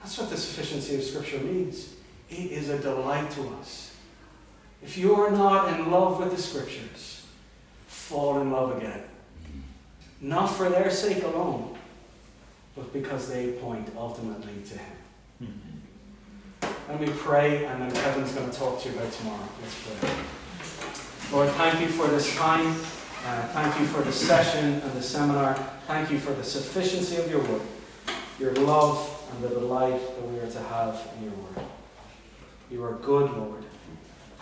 [0.00, 1.94] That's what the sufficiency of Scripture means.
[2.28, 3.85] It is a delight to us.
[4.86, 7.26] If you are not in love with the Scriptures,
[7.88, 9.02] fall in love again.
[10.20, 11.76] Not for their sake alone,
[12.76, 15.52] but because they point ultimately to Him.
[16.88, 19.48] Let me pray, and then Kevin's going to talk to you about tomorrow.
[19.60, 21.36] Let's pray.
[21.36, 22.68] Lord, thank you for this time.
[22.68, 25.54] Uh, thank you for the session and the seminar.
[25.88, 27.62] Thank you for the sufficiency of your word,
[28.38, 31.66] your love, and the delight that we are to have in your word.
[32.70, 33.65] You are good, Lord.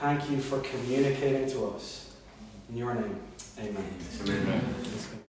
[0.04, 2.12] Thank you for communicating to us.
[2.68, 3.18] In your name,
[3.58, 3.86] amen.
[4.28, 5.23] Amen.